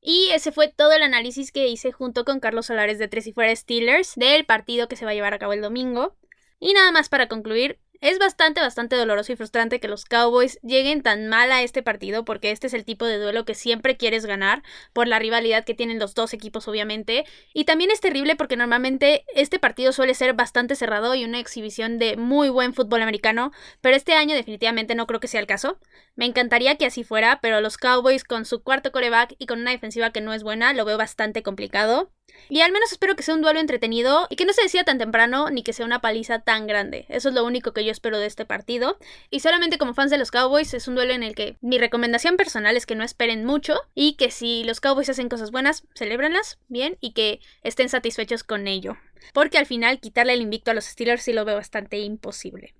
Y 0.00 0.30
ese 0.34 0.50
fue 0.50 0.66
todo 0.66 0.92
el 0.92 1.02
análisis 1.02 1.52
que 1.52 1.68
hice 1.68 1.92
junto 1.92 2.24
con 2.24 2.40
Carlos 2.40 2.66
Solares 2.66 2.98
de 2.98 3.06
Tres 3.06 3.28
y 3.28 3.32
Fuera 3.32 3.54
Steelers 3.54 4.16
del 4.16 4.44
partido 4.44 4.88
que 4.88 4.96
se 4.96 5.04
va 5.04 5.12
a 5.12 5.14
llevar 5.14 5.32
a 5.32 5.38
cabo 5.38 5.52
el 5.52 5.62
domingo. 5.62 6.16
Y 6.58 6.72
nada 6.74 6.90
más 6.90 7.08
para 7.08 7.28
concluir, 7.28 7.78
es 8.02 8.18
bastante, 8.18 8.60
bastante 8.60 8.96
doloroso 8.96 9.32
y 9.32 9.36
frustrante 9.36 9.78
que 9.78 9.86
los 9.86 10.04
Cowboys 10.04 10.58
lleguen 10.62 11.02
tan 11.02 11.28
mal 11.28 11.52
a 11.52 11.62
este 11.62 11.84
partido 11.84 12.24
porque 12.24 12.50
este 12.50 12.66
es 12.66 12.74
el 12.74 12.84
tipo 12.84 13.06
de 13.06 13.16
duelo 13.16 13.44
que 13.44 13.54
siempre 13.54 13.96
quieres 13.96 14.26
ganar 14.26 14.64
por 14.92 15.06
la 15.06 15.20
rivalidad 15.20 15.64
que 15.64 15.74
tienen 15.74 16.00
los 16.00 16.12
dos 16.14 16.34
equipos 16.34 16.66
obviamente. 16.66 17.24
Y 17.54 17.64
también 17.64 17.92
es 17.92 18.00
terrible 18.00 18.34
porque 18.34 18.56
normalmente 18.56 19.24
este 19.36 19.60
partido 19.60 19.92
suele 19.92 20.14
ser 20.14 20.34
bastante 20.34 20.74
cerrado 20.74 21.14
y 21.14 21.24
una 21.24 21.38
exhibición 21.38 21.98
de 21.98 22.16
muy 22.16 22.48
buen 22.48 22.74
fútbol 22.74 23.02
americano, 23.02 23.52
pero 23.80 23.94
este 23.94 24.14
año 24.14 24.34
definitivamente 24.34 24.96
no 24.96 25.06
creo 25.06 25.20
que 25.20 25.28
sea 25.28 25.40
el 25.40 25.46
caso. 25.46 25.78
Me 26.16 26.26
encantaría 26.26 26.76
que 26.76 26.86
así 26.86 27.04
fuera, 27.04 27.38
pero 27.40 27.60
los 27.60 27.76
Cowboys 27.76 28.24
con 28.24 28.46
su 28.46 28.64
cuarto 28.64 28.90
coreback 28.90 29.36
y 29.38 29.46
con 29.46 29.60
una 29.60 29.70
defensiva 29.70 30.10
que 30.10 30.20
no 30.20 30.32
es 30.32 30.42
buena 30.42 30.72
lo 30.72 30.84
veo 30.84 30.98
bastante 30.98 31.44
complicado. 31.44 32.10
Y 32.48 32.60
al 32.60 32.72
menos 32.72 32.92
espero 32.92 33.16
que 33.16 33.22
sea 33.22 33.34
un 33.34 33.40
duelo 33.40 33.60
entretenido 33.60 34.26
y 34.28 34.36
que 34.36 34.44
no 34.44 34.52
se 34.52 34.62
decida 34.62 34.84
tan 34.84 34.98
temprano 34.98 35.48
ni 35.50 35.62
que 35.62 35.72
sea 35.72 35.86
una 35.86 36.00
paliza 36.00 36.40
tan 36.40 36.66
grande. 36.66 37.06
Eso 37.08 37.30
es 37.30 37.34
lo 37.34 37.44
único 37.44 37.72
que 37.72 37.84
yo 37.84 37.90
espero 37.90 38.18
de 38.18 38.26
este 38.26 38.44
partido. 38.44 38.98
Y 39.30 39.40
solamente 39.40 39.78
como 39.78 39.94
fans 39.94 40.10
de 40.10 40.18
los 40.18 40.30
Cowboys 40.30 40.74
es 40.74 40.86
un 40.86 40.94
duelo 40.94 41.14
en 41.14 41.22
el 41.22 41.34
que 41.34 41.56
mi 41.60 41.78
recomendación 41.78 42.36
personal 42.36 42.76
es 42.76 42.84
que 42.84 42.94
no 42.94 43.04
esperen 43.04 43.44
mucho 43.44 43.80
y 43.94 44.14
que 44.14 44.30
si 44.30 44.64
los 44.64 44.80
Cowboys 44.80 45.08
hacen 45.08 45.30
cosas 45.30 45.50
buenas, 45.50 45.84
celébrenlas 45.94 46.58
bien 46.68 46.98
y 47.00 47.12
que 47.12 47.40
estén 47.62 47.88
satisfechos 47.88 48.44
con 48.44 48.66
ello. 48.68 48.96
Porque 49.32 49.58
al 49.58 49.66
final 49.66 50.00
quitarle 50.00 50.34
el 50.34 50.42
invicto 50.42 50.70
a 50.70 50.74
los 50.74 50.84
Steelers 50.84 51.22
sí 51.22 51.32
lo 51.32 51.44
veo 51.44 51.56
bastante 51.56 52.00
imposible. 52.00 52.74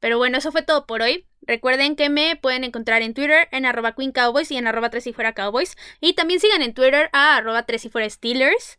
Pero 0.00 0.18
bueno, 0.18 0.38
eso 0.38 0.50
fue 0.50 0.62
todo 0.62 0.86
por 0.86 1.02
hoy. 1.02 1.26
Recuerden 1.42 1.94
que 1.94 2.08
me 2.08 2.36
pueden 2.36 2.64
encontrar 2.64 3.02
en 3.02 3.14
Twitter 3.14 3.48
en 3.52 3.66
arroba 3.66 3.94
Queen 3.94 4.12
Cowboys 4.12 4.50
y 4.50 4.56
en 4.56 4.66
arroba 4.66 4.90
3 4.90 5.06
y 5.06 5.12
fuera 5.12 5.34
Cowboys. 5.34 5.76
Y 6.00 6.14
también 6.14 6.40
sigan 6.40 6.62
en 6.62 6.74
Twitter 6.74 7.10
a 7.12 7.36
arroba 7.36 7.64
3 7.64 7.84
y 7.84 7.88
fuera 7.90 8.08
Steelers. 8.08 8.78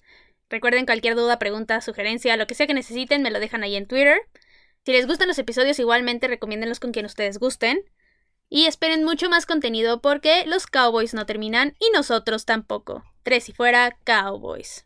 Recuerden 0.50 0.86
cualquier 0.86 1.16
duda, 1.16 1.40
pregunta, 1.40 1.80
sugerencia, 1.80 2.36
lo 2.36 2.46
que 2.46 2.56
sea 2.56 2.68
que 2.68 2.74
necesiten, 2.74 3.22
me 3.22 3.32
lo 3.32 3.40
dejan 3.40 3.64
ahí 3.64 3.76
en 3.76 3.88
Twitter. 3.88 4.20
Si 4.84 4.92
les 4.92 5.08
gustan 5.08 5.28
los 5.28 5.38
episodios, 5.38 5.80
igualmente 5.80 6.28
recomiéndenlos 6.28 6.80
con 6.80 6.92
quien 6.92 7.06
ustedes 7.06 7.38
gusten. 7.38 7.84
Y 8.50 8.66
esperen 8.66 9.06
mucho 9.06 9.30
más 9.30 9.46
contenido 9.46 10.02
porque 10.02 10.44
los 10.46 10.68
Cowboys 10.68 11.14
no 11.14 11.26
terminan 11.26 11.76
y 11.80 11.90
nosotros 11.96 12.46
tampoco. 12.46 13.04
Tres 13.24 13.48
y 13.48 13.54
fuera, 13.54 13.98
Cowboys. 14.04 14.86